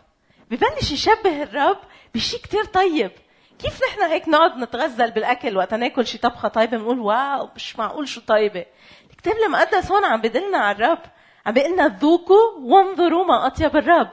ببلش 0.51 0.91
يشبه 0.91 1.43
الرب 1.43 1.79
بشيء 2.15 2.39
كتير 2.39 2.63
طيب. 2.63 3.11
كيف 3.59 3.83
نحن 3.83 4.01
هيك 4.01 4.29
نقعد 4.29 4.57
نتغزل 4.57 5.11
بالأكل 5.11 5.57
وقت 5.57 5.73
ناكل 5.73 6.07
شي 6.07 6.17
طبخة 6.17 6.47
طيبة؟ 6.47 6.77
بنقول 6.77 6.99
واو 6.99 7.49
مش 7.55 7.79
معقول 7.79 8.07
شو 8.07 8.21
طيبة. 8.21 8.65
الكتاب 9.11 9.33
المقدس 9.45 9.91
هون 9.91 10.05
عم 10.05 10.21
بدلنا 10.21 10.57
على 10.57 10.75
الرب. 10.75 11.01
عم 11.45 11.53
بيقلنا 11.53 11.87
ذوقوا 11.87 12.59
وانظروا 12.59 13.25
ما 13.25 13.47
أطيب 13.47 13.77
الرب. 13.77 14.09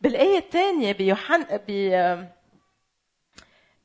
بالآية 0.00 0.38
الثانية 0.38 0.92
بيوحنا 0.92 1.60
ب 1.68 2.28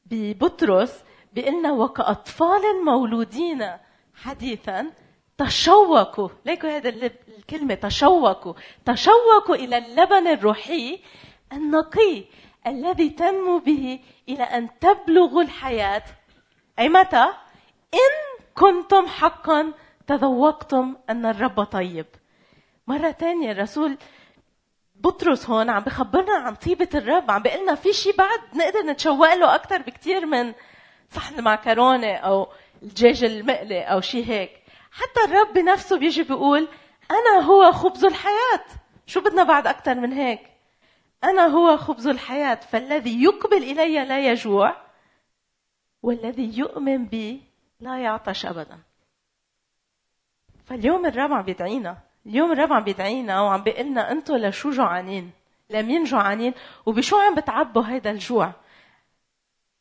ببطرس 0.05 1.03
بيقلنا 1.33 1.71
وكأطفال 1.71 2.85
مولودين 2.85 3.71
حديثا 4.15 4.91
تشوقوا. 5.37 6.29
ليكوا 6.45 6.69
هذا 6.69 6.89
الكلمة 7.37 7.73
تشوقوا. 7.73 8.53
تشوقوا 8.85 9.55
إلى 9.55 9.77
اللبن 9.77 10.27
الروحي 10.27 10.99
النقي. 11.53 12.25
الذي 12.67 13.09
تنمو 13.09 13.57
به 13.57 13.99
إلى 14.29 14.43
أن 14.43 14.79
تبلغوا 14.79 15.41
الحياة. 15.41 16.03
أي 16.79 16.89
متى؟ 16.89 17.23
إن 17.93 18.43
كنتم 18.55 19.07
حقا 19.07 19.73
تذوقتم 20.07 20.95
أن 21.09 21.25
الرب 21.25 21.63
طيب. 21.63 22.05
مرة 22.87 23.11
تانية 23.11 23.51
الرسول 23.51 23.97
بطرس 24.95 25.49
هون 25.49 25.69
عم 25.69 25.83
بخبرنا 25.83 26.35
عن 26.35 26.55
طيبة 26.55 26.89
الرب 26.95 27.31
عم 27.31 27.41
بيقلنا 27.41 27.75
في 27.75 27.93
شيء 27.93 28.15
بعد 28.15 28.39
نقدر 28.53 28.79
نتشوق 28.79 29.33
له 29.33 29.55
أكثر 29.55 29.81
بكثير 29.81 30.25
من 30.25 30.53
صحن 31.11 31.39
المعكرونة 31.39 32.13
أو 32.13 32.47
الدجاج 32.83 33.23
المقلي 33.23 33.81
أو 33.81 34.01
شيء 34.01 34.25
هيك. 34.25 34.51
حتى 34.91 35.23
الرب 35.25 35.53
بنفسه 35.53 35.97
بيجي 35.97 36.23
بيقول 36.23 36.67
أنا 37.11 37.45
هو 37.45 37.71
خبز 37.71 38.05
الحياة. 38.05 38.65
شو 39.05 39.21
بدنا 39.21 39.43
بعد 39.43 39.67
أكثر 39.67 39.95
من 39.95 40.13
هيك؟ 40.13 40.52
أنا 41.23 41.45
هو 41.47 41.77
خبز 41.77 42.07
الحياة 42.07 42.55
فالذي 42.55 43.23
يقبل 43.23 43.57
إلي 43.57 44.05
لا 44.05 44.31
يجوع 44.31 44.75
والذي 46.03 46.57
يؤمن 46.57 47.05
بي 47.05 47.41
لا 47.79 47.99
يعطش 47.99 48.45
أبدا. 48.45 48.79
فاليوم 50.65 51.05
الرب 51.05 51.33
عم 51.33 51.41
بيدعينا 51.41 51.97
اليوم 52.25 52.51
الرب 52.51 52.73
عم 52.73 52.83
بيدعينا 52.83 53.41
وعم 53.41 53.63
بيقول 53.63 53.85
لنا 53.85 54.11
أنتم 54.11 54.35
لشو 54.35 54.69
جوعانين 54.69 55.31
لامين 55.69 56.03
جوعانين 56.03 56.53
وبشو 56.85 57.17
عم 57.17 57.35
بتعبوا 57.35 57.83
هيدا 57.85 58.11
الجوع؟ 58.11 58.51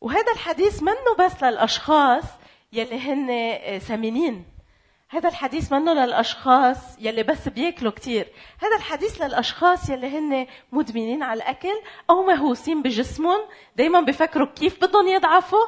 وهذا 0.01 0.33
الحديث 0.33 0.83
منه 0.83 1.15
بس 1.19 1.43
للأشخاص 1.43 2.25
يلي 2.73 2.99
هن 2.99 3.79
سمينين 3.79 4.45
هذا 5.13 5.29
الحديث 5.29 5.73
منه 5.73 5.93
للأشخاص 5.93 6.77
يلي 6.99 7.23
بس 7.23 7.49
بياكلوا 7.49 7.93
كثير 7.93 8.29
هذا 8.59 8.77
الحديث 8.77 9.23
للأشخاص 9.23 9.91
يلي 9.91 10.19
هن 10.19 10.47
مدمنين 10.73 11.23
على 11.23 11.43
الأكل 11.43 11.81
أو 12.11 12.23
مهووسين 12.27 12.83
بجسمهم. 12.83 13.41
دائما 13.77 14.01
بفكروا 14.01 14.47
كيف 14.47 14.85
بدهم 14.85 15.09
يضعفوا 15.09 15.65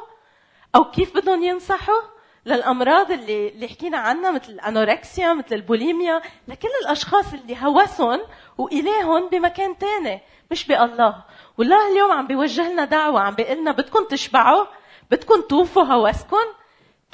أو 0.75 0.91
كيف 0.91 1.15
بدهم 1.15 1.43
ينصحوا 1.43 2.01
للأمراض 2.45 3.11
اللي 3.11 3.47
اللي 3.47 3.67
حكينا 3.67 3.97
عنها 3.97 4.31
مثل 4.31 4.51
الأنوركسيا 4.51 5.33
مثل 5.33 5.55
البوليميا 5.55 6.21
لكل 6.47 6.69
الأشخاص 6.83 7.33
اللي 7.33 7.57
هوسهم 7.61 8.21
وإلههم 8.57 9.29
بمكان 9.29 9.77
تاني 9.77 10.21
مش 10.51 10.67
بالله. 10.67 11.23
والله 11.57 11.91
اليوم 11.91 12.11
عم 12.11 12.27
بيوجه 12.27 12.71
لنا 12.71 12.85
دعوة 12.85 13.19
عم 13.19 13.35
بيقول 13.35 13.57
لنا 13.57 13.71
بدكم 13.71 14.05
تشبعوا 14.05 14.65
بدكم 15.11 15.41
توفوا 15.41 15.83
هوسكم 15.83 16.45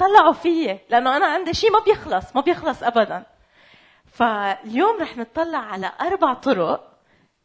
طلعوا 0.02 0.32
فيي 0.32 0.78
لأنه 0.90 1.16
أنا 1.16 1.26
عندي 1.26 1.54
شيء 1.54 1.70
ما 1.70 1.78
بيخلص 1.78 2.36
ما 2.36 2.40
بيخلص 2.40 2.82
ابدا. 2.82 3.26
فاليوم 4.06 5.00
رح 5.00 5.16
نطلع 5.16 5.58
على 5.58 5.92
أربع 6.00 6.34
طرق 6.34 6.98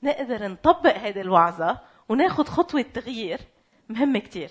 نقدر 0.04 0.48
نطبق 0.48 0.98
هذه 0.98 1.22
الوعظة 1.22 1.80
وناخذ 2.10 2.46
خطوة 2.46 2.86
تغيير 2.94 3.40
مهمة 3.90 4.20
كثير 4.20 4.50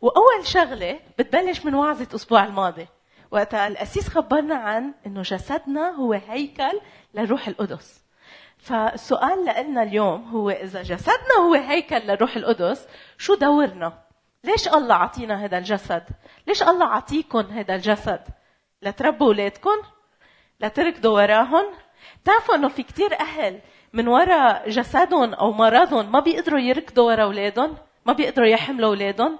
وأول 0.00 0.46
شغلة 0.46 1.00
بتبلش 1.18 1.64
من 1.64 1.74
وعظة 1.74 2.06
الأسبوع 2.10 2.44
الماضي. 2.44 2.86
وقتها 3.30 3.68
القسيس 3.68 4.08
خبرنا 4.08 4.54
عن 4.54 4.94
إنه 5.06 5.22
جسدنا 5.22 5.90
هو 5.90 6.12
هيكل 6.12 6.80
للروح 7.14 7.48
القدس. 7.48 8.04
فالسؤال 8.58 9.42
لنا 9.42 9.82
اليوم 9.82 10.28
هو 10.28 10.50
إذا 10.50 10.82
جسدنا 10.82 11.34
هو 11.40 11.54
هيكل 11.54 11.96
للروح 11.96 12.36
القدس 12.36 12.88
شو 13.18 13.34
دورنا؟ 13.34 14.07
ليش 14.44 14.68
الله 14.68 14.94
عطينا 14.94 15.44
هذا 15.44 15.58
الجسد؟ 15.58 16.04
ليش 16.46 16.62
الله 16.62 16.86
عطيكم 16.86 17.40
هذا 17.40 17.74
الجسد؟ 17.74 18.20
لتربوا 18.82 19.26
اولادكم 19.26 19.76
لتركضوا 20.60 21.22
وراهم 21.22 21.64
بتعرفوا 22.22 22.54
إنه 22.54 22.68
في 22.68 22.82
كتير 22.82 23.20
أهل 23.20 23.60
من 23.92 24.08
وراء 24.08 24.70
جسدهم 24.70 25.34
أو 25.34 25.52
مرضهم 25.52 26.12
ما 26.12 26.20
بيقدروا 26.20 26.60
يركضوا 26.60 27.06
ورا 27.12 27.22
أولادهم 27.22 27.76
ما 28.06 28.12
بيقدروا 28.12 28.48
يحملوا 28.48 28.88
أولادهم. 28.88 29.38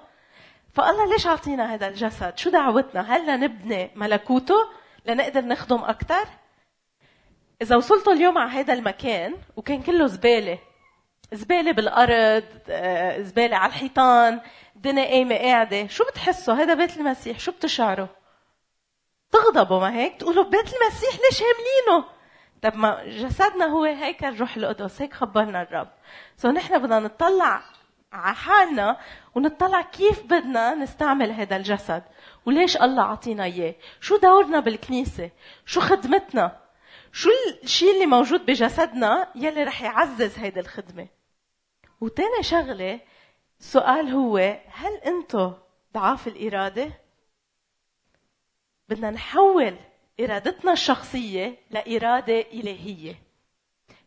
فالله 0.73 1.05
ليش 1.05 1.27
عطينا 1.27 1.73
هذا 1.73 1.87
الجسد؟ 1.87 2.37
شو 2.37 2.49
دعوتنا؟ 2.49 3.01
هل 3.01 3.27
لنبني 3.27 3.91
ملكوته؟ 3.95 4.67
لنقدر 5.05 5.45
نخدم 5.45 5.83
أكثر 5.83 6.25
إذا 7.61 7.75
وصلتوا 7.75 8.13
اليوم 8.13 8.37
على 8.37 8.51
هذا 8.51 8.73
المكان 8.73 9.35
وكان 9.55 9.81
كله 9.81 10.07
زبالة 10.07 10.59
زبالة 11.33 11.71
بالأرض 11.71 12.43
آه، 12.69 13.21
زبالة 13.21 13.57
على 13.57 13.69
الحيطان 13.69 14.39
الدنيا 14.79 15.05
قايمة 15.05 15.35
قاعدة. 15.35 15.87
شو 15.87 16.03
بتحسوا 16.03 16.53
هذا 16.53 16.73
بيت 16.73 16.97
المسيح. 16.97 17.39
شو 17.39 17.51
بتشعروا 17.51 18.07
تغضبوا 19.31 19.79
ما 19.79 19.93
هيك؟ 19.93 20.15
تقولوا 20.15 20.43
بيت 20.43 20.73
المسيح 20.73 21.13
ليش 21.13 21.41
هاملينه؟ 21.41 22.09
طب 22.61 22.75
ما 22.75 23.03
جسدنا 23.05 23.65
هو 23.65 23.83
هيكل 23.83 24.39
روح 24.39 24.55
القدس. 24.55 25.01
هيك 25.01 25.13
خبرنا 25.13 25.61
الرب. 25.61 25.87
سو 26.37 26.51
نحن 26.51 26.79
بدنا 26.79 26.99
نطلع 26.99 27.63
على 28.13 28.35
حالنا 28.35 28.99
ونطلع 29.35 29.81
كيف 29.81 30.23
بدنا 30.23 30.75
نستعمل 30.75 31.31
هذا 31.31 31.55
الجسد. 31.55 32.03
وليش 32.45 32.77
الله 32.77 33.03
عطينا 33.03 33.43
إياه؟ 33.43 33.75
شو 34.01 34.17
دورنا 34.17 34.59
بالكنيسة؟ 34.59 35.29
شو 35.65 35.81
خدمتنا؟ 35.81 36.59
شو 37.11 37.29
الشيء 37.63 37.93
اللي 37.93 38.05
موجود 38.05 38.45
بجسدنا 38.45 39.27
يلي 39.35 39.63
رح 39.63 39.81
يعزز 39.81 40.39
هيدي 40.39 40.59
الخدمة؟ 40.59 41.07
وتاني 42.01 42.43
شغلة 42.43 42.99
السؤال 43.59 44.09
هو 44.09 44.37
هل 44.71 44.93
أنتم 45.05 45.53
ضعاف 45.93 46.27
الإرادة؟ 46.27 46.91
بدنا 48.89 49.11
نحول 49.11 49.75
إرادتنا 50.19 50.71
الشخصية 50.71 51.57
لإرادة 51.71 52.39
إلهية. 52.39 53.15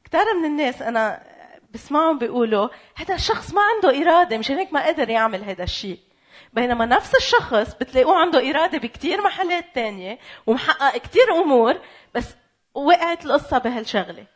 كثير 0.04 0.34
من 0.34 0.44
الناس 0.44 0.82
أنا 0.82 1.22
بسمعهم 1.70 2.18
بيقولوا 2.18 2.68
هذا 2.94 3.14
الشخص 3.14 3.54
ما 3.54 3.62
عنده 3.62 4.02
إرادة 4.02 4.38
مشان 4.38 4.56
هيك 4.56 4.72
ما 4.72 4.86
قدر 4.86 5.10
يعمل 5.10 5.44
هذا 5.44 5.64
الشيء. 5.64 5.98
بينما 6.52 6.86
نفس 6.86 7.14
الشخص 7.14 7.74
بتلاقوه 7.74 8.16
عنده 8.16 8.50
إرادة 8.50 8.78
بكثير 8.78 9.22
محلات 9.22 9.64
تانية 9.74 10.18
ومحقق 10.46 10.96
كثير 10.96 11.32
أمور 11.42 11.80
بس 12.14 12.34
وقعت 12.74 13.26
القصة 13.26 13.58
بهالشغلة. 13.58 14.26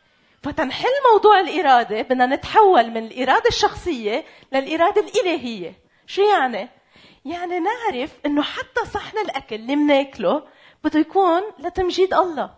فتنحل 0.43 0.89
موضوع 1.13 1.39
الإرادة 1.39 2.01
بدنا 2.01 2.25
نتحول 2.25 2.89
من 2.89 3.05
الإرادة 3.05 3.47
الشخصية 3.47 4.25
للإرادة 4.51 5.01
الإلهية. 5.01 5.73
شو 6.07 6.21
يعني؟ 6.21 6.69
يعني 7.25 7.59
نعرف 7.59 8.11
إنه 8.25 8.41
حتى 8.41 8.85
صحن 8.93 9.17
الأكل 9.17 9.55
اللي 9.55 9.75
بناكله 9.75 10.43
بده 10.83 10.99
يكون 10.99 11.41
لتمجيد 11.59 12.13
الله. 12.13 12.55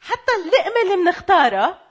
حتى 0.00 0.32
اللقمة 0.42 0.82
اللي 0.82 1.04
بنختارها 1.04 1.82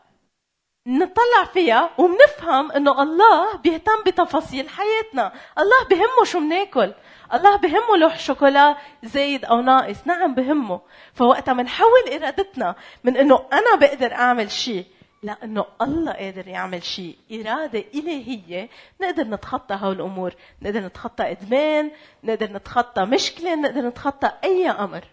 نطلع 0.88 1.44
فيها 1.54 1.90
وبنفهم 1.98 2.72
إنه 2.72 3.04
الله 3.04 3.58
بيهتم 3.58 4.04
بتفاصيل 4.06 4.70
حياتنا. 4.70 5.34
الله 5.60 5.88
بهمه 5.90 6.24
شو 6.24 6.40
بناكل 6.40 6.94
الله 7.34 7.56
بهمه 7.56 7.98
لوح 7.98 8.20
شوكولا 8.20 8.78
زايد 9.04 9.46
أو 9.46 9.62
ناقص. 9.62 10.08
نعم 10.08 10.36
بهمه. 10.36 10.82
فوقتها 11.14 11.54
بنحول 11.54 12.10
إرادتنا 12.14 12.76
من 13.04 13.18
إنه 13.18 13.48
أنا 13.54 13.76
بقدر 13.76 14.14
أعمل 14.14 14.52
شيء. 14.52 14.86
لأنه 15.26 15.66
الله 15.82 16.14
قادر 16.14 16.48
يعمل 16.48 16.84
شيء. 16.84 17.18
إرادة 17.32 17.84
إلهية. 17.94 18.70
نقدر 19.02 19.24
نتخطى 19.24 19.76
هول 19.82 19.96
الأمور 19.96 20.36
نقدر 20.62 20.80
نتخطى 20.80 21.32
إدمان. 21.32 21.92
نقدر 22.24 22.52
نتخطى 22.52 23.06
مشكلة. 23.06 23.56
نقدر 23.56 23.82
نتخطى 23.82 24.32
أي 24.44 24.70
أمر. 24.70 25.04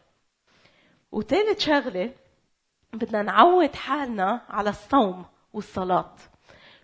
وثالث 1.12 1.60
شغلة 1.60 2.10
بدنا 2.92 3.22
نعود 3.22 3.74
حالنا 3.74 4.40
على 4.48 4.70
الصوم 4.70 5.24
والصلاة. 5.52 6.14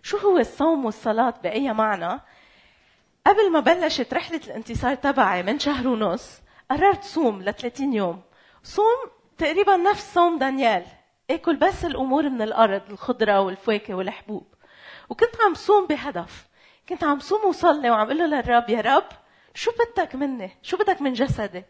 شو 0.03 0.17
هو 0.17 0.37
الصوم 0.37 0.85
والصلاة 0.85 1.33
بأي 1.43 1.73
معنى؟ 1.73 2.21
قبل 3.27 3.51
ما 3.51 3.59
بلشت 3.59 4.13
رحلة 4.13 4.41
الانتصار 4.47 4.95
تبعي 4.95 5.43
من 5.43 5.59
شهر 5.59 5.87
ونص 5.87 6.41
قررت 6.71 7.03
صوم 7.03 7.41
ل 7.41 7.53
30 7.53 7.93
يوم. 7.93 8.21
صوم 8.63 9.09
تقريبا 9.37 9.77
نفس 9.77 10.13
صوم 10.13 10.39
دانيال. 10.39 10.85
آكل 11.31 11.55
بس 11.55 11.85
الأمور 11.85 12.29
من 12.29 12.41
الأرض 12.41 12.81
الخضرة 12.89 13.41
والفواكه 13.41 13.93
والحبوب. 13.93 14.47
وكنت 15.09 15.41
عم 15.45 15.53
صوم 15.53 15.87
بهدف. 15.87 16.47
كنت 16.89 17.03
عم 17.03 17.19
صوم 17.19 17.45
وصلي 17.45 17.89
وعم 17.89 18.05
أقول 18.05 18.17
له 18.17 18.25
للرب 18.25 18.69
يا 18.69 18.81
رب 18.81 19.07
شو 19.53 19.71
بدك 19.71 20.15
مني؟ 20.15 20.57
شو 20.61 20.77
بدك 20.77 21.01
من 21.01 21.13
جسدي؟ 21.13 21.63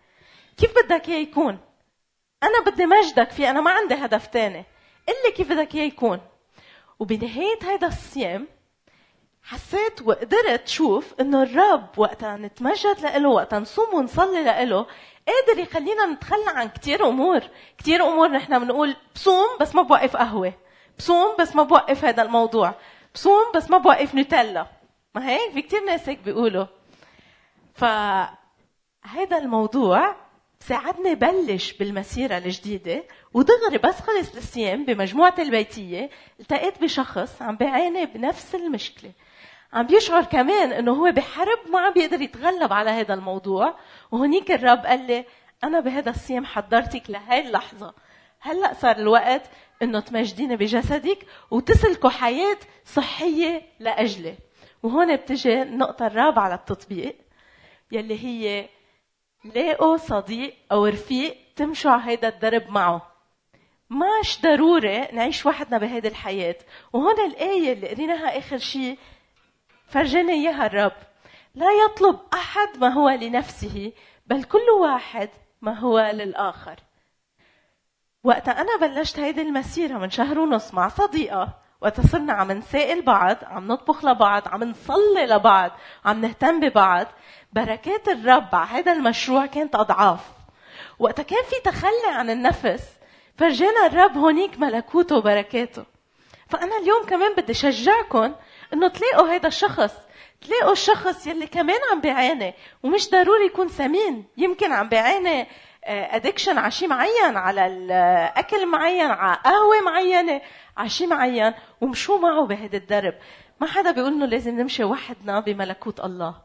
كيف 0.58 0.74
بدك 0.84 1.10
إياه 1.10 1.20
يكون؟ 1.20 1.60
أنا 2.44 2.72
بدي 2.72 2.86
مجدك 2.86 3.32
فيه 3.32 3.50
أنا 3.50 3.62
ما 3.62 3.72
عندي 3.72 3.94
هدف 3.94 4.28
تاني. 4.28 4.66
قل 5.08 5.14
لي 5.26 5.32
كيف 5.32 5.52
بدك 5.52 5.76
إياه 5.76 5.86
يكون. 5.86 6.20
وبنهاية 7.00 7.60
هذا 7.64 7.88
الصيام 7.88 8.48
حسيت 9.44 10.02
وقدرت 10.02 10.68
شوف 10.68 11.14
إنه 11.20 11.44
الرب 11.44 11.88
وقتها 11.98 12.38
نتمجد 12.38 13.00
له 13.00 13.30
وقتها 13.30 13.60
نصوم 13.60 13.94
ونصلي 13.94 14.66
له 14.66 14.86
قادر 15.30 15.62
يخلينا 15.62 16.06
نتخلى 16.06 16.50
عن 16.56 16.70
كثير 16.70 17.08
أمور. 17.08 17.42
كثير 17.78 18.08
أمور 18.08 18.28
نحن 18.28 18.60
بنقول 18.60 18.96
بصوم 19.16 19.48
بس 19.62 19.76
ما 19.76 19.82
بوقف 19.82 20.16
قهوة. 20.16 20.54
بصوم 20.98 21.36
بس 21.40 21.56
ما 21.56 21.64
بوقف 21.64 22.06
هذا 22.06 22.22
الموضوع. 22.24 22.76
بصوم 23.14 23.52
بس 23.56 23.70
ما 23.70 23.78
بوقف 23.78 24.16
نوتيلا. 24.16 24.68
ما 25.16 25.30
هيك؟ 25.30 25.52
في 25.54 25.62
كثير 25.62 25.84
ناس 25.84 26.10
هيك 26.10 26.20
بيقولوا. 26.20 26.66
ف 27.76 27.84
هذا 29.04 29.38
الموضوع 29.38 30.16
ساعدني 30.60 31.16
بلش 31.16 31.74
بالمسيرة 31.74 32.38
الجديدة 32.38 33.04
ودغري 33.34 33.78
بس 33.78 34.00
خلص 34.00 34.36
الصيام 34.36 34.86
بمجموعة 34.86 35.36
البيتية 35.40 36.10
التقيت 36.40 36.82
بشخص 36.82 37.42
عم 37.42 37.56
بيعاني 37.56 38.06
بنفس 38.06 38.56
المشكلة. 38.56 39.12
عم 39.74 39.88
بيشعر 39.88 40.24
كمان 40.24 40.72
إنه 40.72 40.92
هو 40.94 41.12
بحرب 41.12 41.60
ما 41.70 41.80
عم 41.80 41.94
بيقدر 41.94 42.22
يتغلب 42.22 42.74
على 42.74 42.90
هذا 42.90 43.14
الموضوع. 43.14 43.76
وهنيك 44.12 44.52
الرب 44.52 44.86
قال 44.86 45.08
لي 45.08 45.26
أنا 45.64 45.80
بهذا 45.80 46.10
الصيام 46.10 46.46
حضرتك 46.46 47.10
لهي 47.10 47.48
اللحظة. 47.48 47.94
هلأ 48.40 48.74
صار 48.74 48.96
الوقت 48.96 49.50
إنه 49.82 50.00
تمجديني 50.00 50.56
بجسدك 50.56 51.26
وتسلكوا 51.52 52.10
حياة 52.10 52.58
صحية 52.86 53.62
لأجلي. 53.80 54.36
وهون 54.84 55.16
بتجي 55.16 55.62
النقطة 55.62 56.08
الرابعة 56.08 56.50
للتطبيق 56.50 57.16
يلي 57.92 58.24
هي 58.26 58.70
لاقوا 59.46 59.98
صديق 59.98 60.54
أو 60.72 60.86
رفيق 60.86 61.38
تمشوا 61.56 61.92
على 61.92 62.02
هيدا 62.06 62.28
الدرب 62.28 62.70
معه. 62.70 63.12
ماش 63.90 64.42
ضروري 64.42 65.08
نعيش 65.14 65.46
وحدنا 65.46 65.78
بهيدي 65.78 66.08
الحياة. 66.08 66.56
وهون 66.94 67.20
الآية 67.26 67.74
اللي 67.74 67.88
قريناها 67.88 68.38
آخر 68.38 68.58
شيء 68.58 68.98
فرجاني 69.90 70.34
إياها 70.34 70.66
الرب. 70.66 70.92
لا 71.56 71.68
يطلب 71.86 72.20
أحد 72.34 72.78
ما 72.78 72.88
هو 72.88 73.10
لنفسه 73.10 73.94
بل 74.28 74.44
كل 74.44 74.70
واحد 74.82 75.30
ما 75.62 75.80
هو 75.80 76.00
للآخر. 76.00 76.76
وقت 78.24 78.50
أنا 78.50 78.78
بلشت 78.82 79.20
هيدي 79.20 79.42
المسيرة 79.42 79.98
من 79.98 80.10
شهر 80.10 80.40
ونص 80.40 80.74
مع 80.74 80.88
صديقة 80.88 81.54
وقت 81.82 82.02
صرنا 82.02 82.34
عم 82.34 82.52
نسائل 82.52 83.02
بعض 83.02 83.38
عم 83.44 83.68
نطبخ 83.68 84.06
لبعض 84.06 84.48
عم 84.48 84.64
نصلي 84.64 85.26
لبعض 85.26 85.72
عم 86.06 86.22
نهتم 86.22 86.60
ببعض 86.60 87.08
بركات 87.54 88.08
الرب 88.08 88.56
على 88.56 88.70
هذا 88.70 88.94
المشروع 88.94 89.46
كانت 89.46 89.76
أضعاف. 89.76 90.32
وقتها 91.00 91.24
كان 91.24 91.44
في 91.44 91.56
تخلي 91.64 92.10
عن 92.12 92.30
النفس 92.30 92.90
فرجانا 93.38 93.86
الرب 93.86 94.18
هونيك 94.18 94.60
ملكوته 94.60 95.18
وبركاته. 95.18 95.86
فأنا 96.48 96.78
اليوم 96.78 97.06
كمان 97.06 97.36
بدي 97.36 97.54
شجعكم 97.54 98.36
إنه 98.74 98.88
تلاقوا 98.88 99.28
هذا 99.28 99.48
الشخص 99.48 99.94
تلاقوا 100.42 100.72
الشخص 100.72 101.28
يلي 101.28 101.48
كمان 101.48 101.80
عم 101.92 102.02
بيعاني 102.02 102.54
ومش 102.84 103.10
ضروري 103.10 103.46
يكون 103.46 103.68
سمين. 103.68 104.26
يمكن 104.38 104.72
عم 104.72 104.90
بيعاني 104.90 105.48
ادكشن 105.84 106.58
على 106.58 106.72
شيء 106.72 106.88
معين 106.88 107.38
على 107.38 107.68
الأكل 107.68 108.66
معين 108.66 109.12
على 109.12 109.40
قهوة 109.44 109.82
معينة 109.82 110.42
على 110.78 110.90
شيء 110.90 111.08
معين 111.08 111.54
ومشوا 111.82 112.20
معه 112.20 112.46
بهذا 112.46 112.78
الدرب. 112.78 113.14
ما 113.62 113.68
حدا 113.68 113.92
بيقول 113.92 114.14
إنه 114.14 114.26
لازم 114.26 114.60
نمشي 114.60 114.84
وحدنا 114.84 115.40
بملكوت 115.40 116.00
الله. 116.00 116.36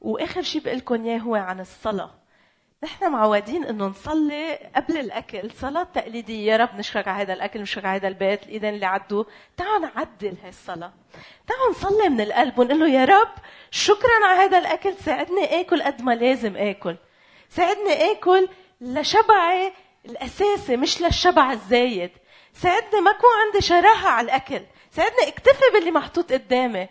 وآخر 0.00 0.42
شيء 0.42 0.62
بقول 0.62 0.76
لكم 0.76 1.04
إياه 1.04 1.18
هو 1.18 1.34
عن 1.34 1.60
الصلاة. 1.60 2.10
نحن 2.86 3.12
معودين 3.12 3.64
إنه 3.64 3.86
نصلي 3.86 4.58
قبل 4.76 4.98
الأكل. 4.98 5.50
صلاة 5.50 5.82
تقليدية. 5.82 6.52
يا 6.52 6.56
رب 6.56 6.68
نشكرك 6.78 7.08
على 7.08 7.22
هذا 7.22 7.32
الأكل 7.32 7.60
نشكرك 7.60 7.84
على 7.84 7.96
هذا 7.96 8.08
البيت. 8.08 8.42
الايدين 8.42 8.74
اللي 8.74 8.86
عدوا 8.86 9.24
تعالوا 9.56 9.78
نعدل 9.78 10.36
هاي 10.42 10.48
الصلاة. 10.48 10.92
تعالوا 11.46 11.70
نصلي 11.70 12.08
من 12.08 12.20
القلب 12.20 12.58
ونقول 12.58 12.80
له 12.80 12.88
يا 12.88 13.04
رب 13.04 13.32
شكرا 13.70 14.26
على 14.26 14.38
هذا 14.38 14.58
الأكل. 14.58 14.94
ساعدني 14.94 15.60
آكل 15.60 15.82
قد 15.82 16.02
ما 16.02 16.14
لازم 16.14 16.56
آكل. 16.56 16.96
ساعدني 17.48 18.10
آكل 18.10 18.48
لشبعي 18.80 19.72
الأساسي 20.04 20.76
مش 20.76 21.02
للشبع 21.02 21.52
الزايد. 21.52 22.10
ساعدني 22.52 23.00
ما 23.00 23.10
يكون 23.10 23.30
عندي 23.46 23.60
شراهة 23.60 24.08
على 24.08 24.24
الأكل. 24.24 24.62
ساعدني 24.90 25.28
اكتفي 25.28 25.64
باللي 25.74 25.90
محطوط 25.90 26.32
قدامي. 26.32 26.88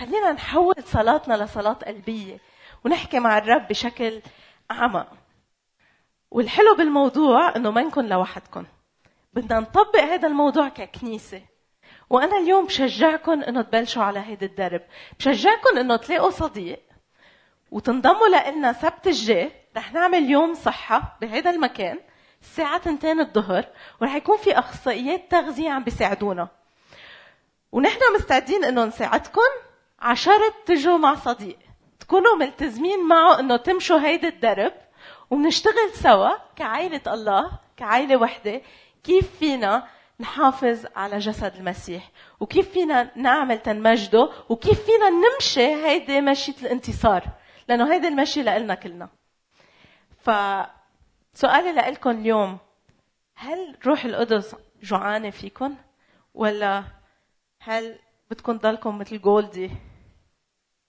خلينا 0.00 0.32
نحول 0.32 0.74
صلاتنا 0.84 1.44
لصلاة 1.44 1.72
قلبية 1.72 2.38
ونحكي 2.84 3.18
مع 3.18 3.38
الرب 3.38 3.68
بشكل 3.68 4.20
أعمق. 4.70 5.23
والحلو 6.34 6.74
بالموضوع 6.74 7.56
إنه 7.56 7.70
ما 7.70 7.82
نكون 7.82 8.08
لوحدكم. 8.08 8.64
بدنا 9.34 9.60
نطبق 9.60 10.00
هذا 10.00 10.28
الموضوع 10.28 10.68
ككنيسة. 10.68 11.42
وأنا 12.10 12.38
اليوم 12.38 12.66
بشجعكم 12.66 13.42
إنه 13.42 13.62
تبلشوا 13.62 14.02
على 14.02 14.18
هيدا 14.18 14.46
الدرب. 14.46 14.80
بشجعكم 15.18 15.78
إنه 15.78 15.96
تلاقوا 15.96 16.30
صديق 16.30 16.80
وتنضموا 17.70 18.28
لنا 18.28 18.72
سبت 18.72 19.06
الجاي. 19.06 19.52
رح 19.76 19.92
نعمل 19.92 20.30
يوم 20.30 20.54
صحة 20.54 21.18
بهذا 21.20 21.50
المكان 21.50 22.00
الساعة 22.42 22.76
2 22.76 23.20
الظهر 23.20 23.64
ورح 24.00 24.14
يكون 24.14 24.36
في 24.36 24.58
أخصائيات 24.58 25.30
تغذية 25.30 25.70
عم 25.70 25.84
بيساعدونا. 25.84 26.48
ونحن 27.72 28.00
مستعدين 28.14 28.64
إنه 28.64 28.84
نساعدكم 28.84 29.50
عشرة 30.00 30.54
تجوا 30.66 30.98
مع 30.98 31.14
صديق. 31.14 31.58
تكونوا 32.00 32.36
ملتزمين 32.36 33.06
معه 33.08 33.40
إنه 33.40 33.56
تمشوا 33.56 34.00
هيدا 34.00 34.28
الدرب. 34.28 34.83
وبنشتغل 35.34 35.90
سوا 35.94 36.30
كعائلة 36.56 37.00
الله 37.06 37.50
كعائلة 37.76 38.16
وحدة 38.16 38.62
كيف 39.04 39.38
فينا 39.38 39.88
نحافظ 40.20 40.86
على 40.96 41.18
جسد 41.18 41.56
المسيح؟ 41.56 42.10
وكيف 42.40 42.70
فينا 42.70 43.10
نعمل 43.16 43.58
تنمجده؟ 43.58 44.30
وكيف 44.48 44.84
فينا 44.84 45.10
نمشي 45.10 45.86
هيدي 45.86 46.20
مشية 46.20 46.54
الانتصار؟ 46.62 47.24
لأنه 47.68 47.92
هيدي 47.92 48.08
المشي 48.08 48.42
لإلنا 48.42 48.74
كلنا. 48.74 49.08
فسؤالي 50.18 51.72
لكم 51.72 52.10
اليوم 52.10 52.58
هل 53.34 53.76
روح 53.86 54.04
القدس 54.04 54.56
جوعانة 54.82 55.30
فيكم 55.30 55.74
ولا 56.34 56.84
هل 57.60 57.98
بدكم 58.30 58.58
تضلكم 58.58 58.98
مثل 58.98 59.20
جولدي 59.20 59.70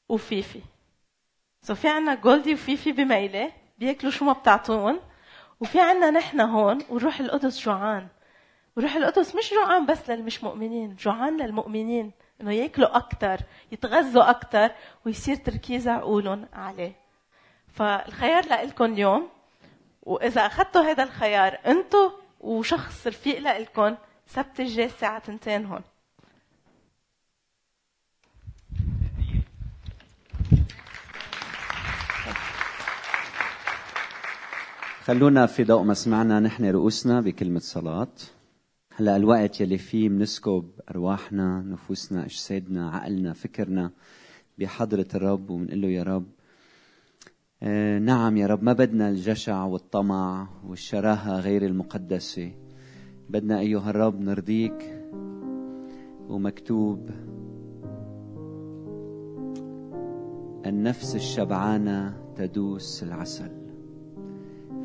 وفيفي؟ 0.10 0.62
so 1.62 1.76
في 1.76 1.88
عنا 1.88 2.16
جولدي 2.16 2.54
وفيفي 2.54 2.92
بميلة 2.92 3.65
بياكلوا 3.78 4.12
شو 4.12 4.26
ما 4.26 4.34
بتعطون 4.34 5.00
وفي 5.60 5.80
عنا 5.80 6.12
نحن 6.12 6.40
هون 6.40 6.82
والروح 6.90 7.20
القدس 7.20 7.60
جوعان. 7.60 8.08
وروح 8.78 8.96
القدس 8.96 9.36
مش 9.36 9.54
جوعان 9.54 9.86
بس 9.86 10.10
للمش 10.10 10.44
مؤمنين 10.44 10.96
جوعان 10.96 11.42
للمؤمنين 11.42 12.12
إنه 12.42 12.54
ياكلوا 12.54 12.98
أكثر 12.98 13.40
يتغذوا 13.72 14.30
أكثر 14.30 14.72
ويصير 15.06 15.36
تركيز 15.36 15.88
عقولهم 15.88 16.48
عليه. 16.54 16.96
فالخيار 17.74 18.46
لكم 18.46 18.86
اليوم 18.86 19.30
وإذا 20.04 20.46
أخذتوا 20.46 20.82
هذا 20.82 21.04
الخيار 21.04 21.60
أنتم 21.66 22.12
وشخص 22.40 23.08
رفيق 23.08 23.40
لكم 23.40 23.96
سبت 24.28 24.60
الجاي 24.60 24.86
الساعة 24.86 25.18
2 25.18 25.66
هون. 25.66 25.82
خلونا 35.06 35.46
في 35.46 35.64
ضوء 35.64 35.84
ما 35.84 35.94
سمعنا 35.94 36.40
نحن 36.40 36.66
رؤوسنا 36.66 37.22
بكلمة 37.22 37.60
صلاة. 37.60 38.08
هلا 38.96 39.16
الوقت 39.16 39.62
يلي 39.62 39.78
فيه 39.78 40.10
بنسكب 40.10 40.70
أرواحنا 40.92 41.62
نفوسنا 41.62 42.26
أجسادنا 42.26 42.90
عقلنا 42.90 43.34
فكرنا 43.34 43.92
بحضرة 44.60 45.08
الرب 45.16 45.50
وبنقول 45.50 45.82
له 45.82 45.88
يا 45.88 46.04
رب 46.04 46.26
آه 47.64 48.00
نعم 48.00 48.38
يا 48.38 48.48
رب 48.48 48.64
ما 48.64 48.74
بدنا 48.74 49.10
الجشع 49.10 49.64
والطمع 49.64 50.48
والشراهة 50.68 51.40
غير 51.40 51.66
المقدسة. 51.66 52.52
بدنا 53.30 53.60
أيها 53.60 53.90
الرب 53.90 54.22
نرضيك 54.22 55.04
ومكتوب 56.30 57.10
النفس 60.66 61.16
الشبعانة 61.16 62.18
تدوس 62.36 63.04
العسل. 63.04 63.65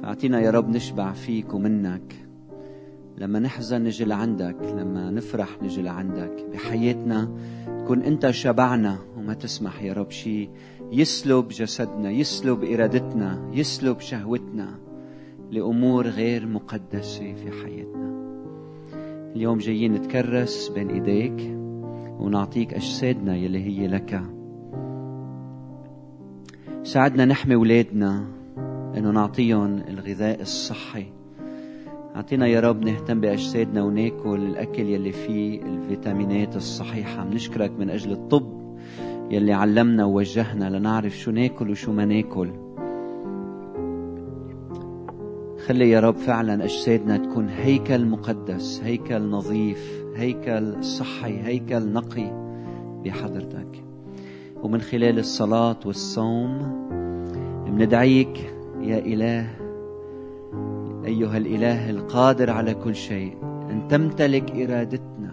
فأعطينا 0.02 0.40
يا 0.40 0.50
رب 0.50 0.68
نشبع 0.68 1.12
فيك 1.12 1.54
ومنك. 1.54 2.14
لما 3.18 3.38
نحزن 3.38 3.84
نجي 3.84 4.04
لعندك 4.04 4.56
لما 4.62 5.10
نفرح 5.10 5.62
نجي 5.62 5.82
لعندك. 5.82 6.46
بحياتنا 6.52 7.30
تكون 7.66 8.02
أنت 8.02 8.30
شبعنا 8.30 8.98
وما 9.16 9.34
تسمح 9.34 9.82
يا 9.82 9.92
رب 9.92 10.10
شيء 10.10 10.50
يسلب 10.92 11.48
جسدنا 11.48 12.10
يسلب 12.10 12.64
إرادتنا 12.64 13.50
يسلب 13.52 14.00
شهوتنا 14.00 14.78
لأمور 15.50 16.06
غير 16.06 16.46
مقدسة 16.46 17.34
في 17.34 17.50
حياتنا. 17.50 18.10
اليوم 19.36 19.58
جايين 19.58 19.92
نتكرس 19.92 20.68
بين 20.68 20.90
إيديك 20.90 21.56
ونعطيك 22.18 22.74
أجسادنا 22.74 23.36
يلي 23.36 23.64
هي 23.64 23.88
لك. 23.88 24.22
ساعدنا 26.82 27.24
نحمي 27.24 27.54
ولادنا 27.54 28.39
إنه 28.96 29.10
نعطيهم 29.10 29.82
الغذاء 29.88 30.40
الصحي. 30.40 31.06
أعطينا 32.16 32.46
يا 32.46 32.60
رب 32.60 32.84
نهتم 32.84 33.20
بأجسادنا 33.20 33.82
وناكل 33.82 34.42
الأكل 34.42 34.82
يلي 34.82 35.12
فيه 35.12 35.62
الفيتامينات 35.62 36.56
الصحيحة. 36.56 37.24
بنشكرك 37.24 37.70
من 37.78 37.90
أجل 37.90 38.12
الطب 38.12 38.76
يلي 39.30 39.52
علمنا 39.52 40.04
ووجهنا 40.04 40.78
لنعرف 40.78 41.18
شو 41.18 41.30
ناكل 41.30 41.70
وشو 41.70 41.92
ما 41.92 42.04
ناكل. 42.04 42.50
خلي 45.66 45.90
يا 45.90 46.00
رب 46.00 46.16
فعلا 46.16 46.64
أجسادنا 46.64 47.16
تكون 47.16 47.48
هيكل 47.48 48.06
مقدس 48.06 48.80
هيكل 48.84 49.22
نظيف 49.22 50.04
هيكل 50.16 50.84
صحي 50.84 51.42
هيكل 51.42 51.92
نقي 51.92 52.30
بحضرتك. 53.04 53.84
ومن 54.62 54.80
خلال 54.80 55.18
الصلاة 55.18 55.78
والصوم 55.86 56.58
بندعيك 57.66 58.59
يا 58.80 58.98
إله 58.98 59.46
أيها 61.04 61.36
الإله 61.36 61.90
القادر 61.90 62.50
على 62.50 62.74
كل 62.74 62.94
شيء 62.94 63.36
أن 63.42 63.88
تمتلك 63.88 64.50
إرادتنا. 64.50 65.32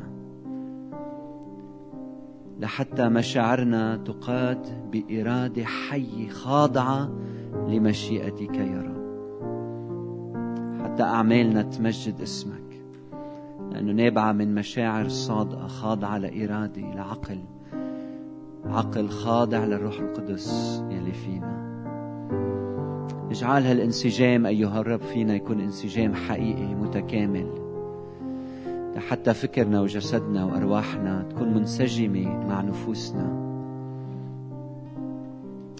لحتى 2.60 3.10
مشاعرنا 3.10 3.98
تقاد 3.98 4.92
بإرادة 4.92 5.64
حية 5.66 6.30
خاضعة 6.30 7.10
لمشيئتك 7.68 8.56
يا 8.56 8.82
رب. 8.82 8.98
حتى 10.84 11.04
أعمالنا 11.04 11.62
تمجد 11.62 12.22
اسمك. 12.22 12.82
لأنه 13.72 13.92
نابعة 13.92 14.32
من 14.32 14.56
مشاعر 14.56 15.08
صادقة 15.08 15.68
خاضعة 15.68 16.18
لإرادة 16.18 16.82
لعقل. 16.82 17.40
عقل 18.66 19.10
خاضع 19.10 19.66
للروح 19.66 20.00
القدس 20.00 20.84
يلي 20.90 21.12
فينا. 21.12 21.67
اجعل 23.38 23.66
هالانسجام 23.66 24.46
أيها 24.46 24.80
الرب 24.82 25.02
فينا 25.02 25.36
يكون 25.36 25.60
انسجام 25.60 26.16
حقيقي 26.16 26.76
متكامل. 26.76 27.48
حتى 29.10 29.34
فكرنا 29.34 29.82
وجسدنا 29.82 30.46
وأرواحنا 30.46 31.26
تكون 31.30 31.54
منسجمة 31.54 32.46
مع 32.48 32.62
نفوسنا 32.62 33.30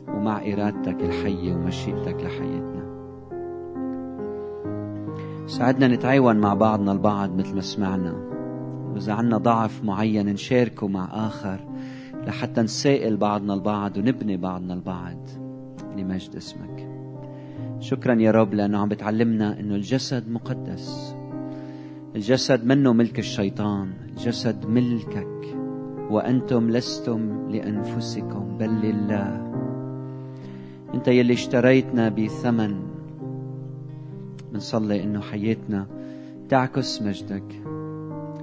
ومع 0.08 0.42
إرادتك 0.54 1.02
الحية 1.02 1.54
ومشيئتك 1.54 2.16
لحياتنا. 2.24 2.88
ساعدنا 5.48 5.88
نتعاون 5.88 6.36
مع 6.36 6.54
بعضنا 6.54 6.92
البعض 6.92 7.36
مثل 7.36 7.56
ما 7.56 7.62
سمعنا. 7.62 8.16
وإذا 8.94 9.14
عنا 9.14 9.38
ضعف 9.38 9.84
معين 9.84 10.26
نشاركه 10.26 10.88
مع 10.88 11.28
آخر 11.28 11.60
لحتى 12.28 12.62
نسائل 12.62 13.18
بعضنا 13.18 13.54
البعض 13.54 13.98
ونبني 13.98 14.38
بعضنا 14.38 14.74
البعض 14.74 15.18
لمجد 15.98 16.36
اسمك. 16.36 16.87
شكرا 17.80 18.16
يا 18.16 18.32
رب 18.32 18.54
لأنه 18.54 18.78
عم 18.78 18.90
بتعلمنا 18.90 19.60
أنه 19.60 19.76
الجسد 19.76 20.30
مقدس. 20.30 21.16
الجسد 22.16 22.66
منه 22.66 22.94
ملك 22.94 23.20
الشيطان 23.20 23.94
الجسد 24.10 24.66
ملكك. 24.66 25.58
وأنتم 26.10 26.70
لستم 26.70 27.52
لأنفسكم 27.52 28.58
بل 28.58 28.70
لله. 28.70 29.54
أنت 30.94 31.08
يلي 31.08 31.34
اشتريتنا 31.34 32.10
بثمن. 32.10 32.76
بنصلي 34.52 35.04
أنه 35.04 35.22
حياتنا 35.22 35.88
تعكس 36.50 37.02
مجدك. 37.02 37.64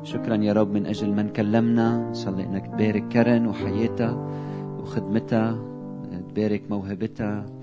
شكرا 0.03 0.37
يا 0.37 0.53
رب 0.53 0.71
من 0.73 0.87
أجل 0.87 1.13
من 1.13 1.29
كلمنا. 1.29 2.11
نصلي 2.11 2.45
أنك 2.45 2.67
تبارك 2.67 3.09
كرن 3.09 3.47
وحياتها 3.47 4.29
وخدمتها 4.79 5.59
تبارك 6.29 6.63
موهبتها. 6.71 7.54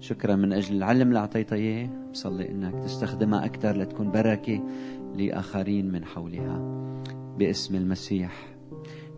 شكرا 0.00 0.36
من 0.36 0.52
أجل 0.52 0.76
العلم 0.76 1.08
اللي 1.08 1.18
أعطيتها 1.18 1.56
إياه. 1.56 1.88
بصلي 2.12 2.50
أنك 2.50 2.74
تستخدمها 2.84 3.44
أكثر 3.44 3.76
لتكون 3.76 4.10
بركة 4.10 4.64
لآخرين 5.16 5.92
من 5.92 6.04
حولها. 6.04 6.58
باسم 7.38 7.74
المسيح 7.74 8.56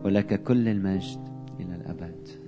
ولك 0.03 0.43
كل 0.43 0.67
المجد 0.67 1.19
إلى 1.59 1.75
الأبد. 1.75 2.40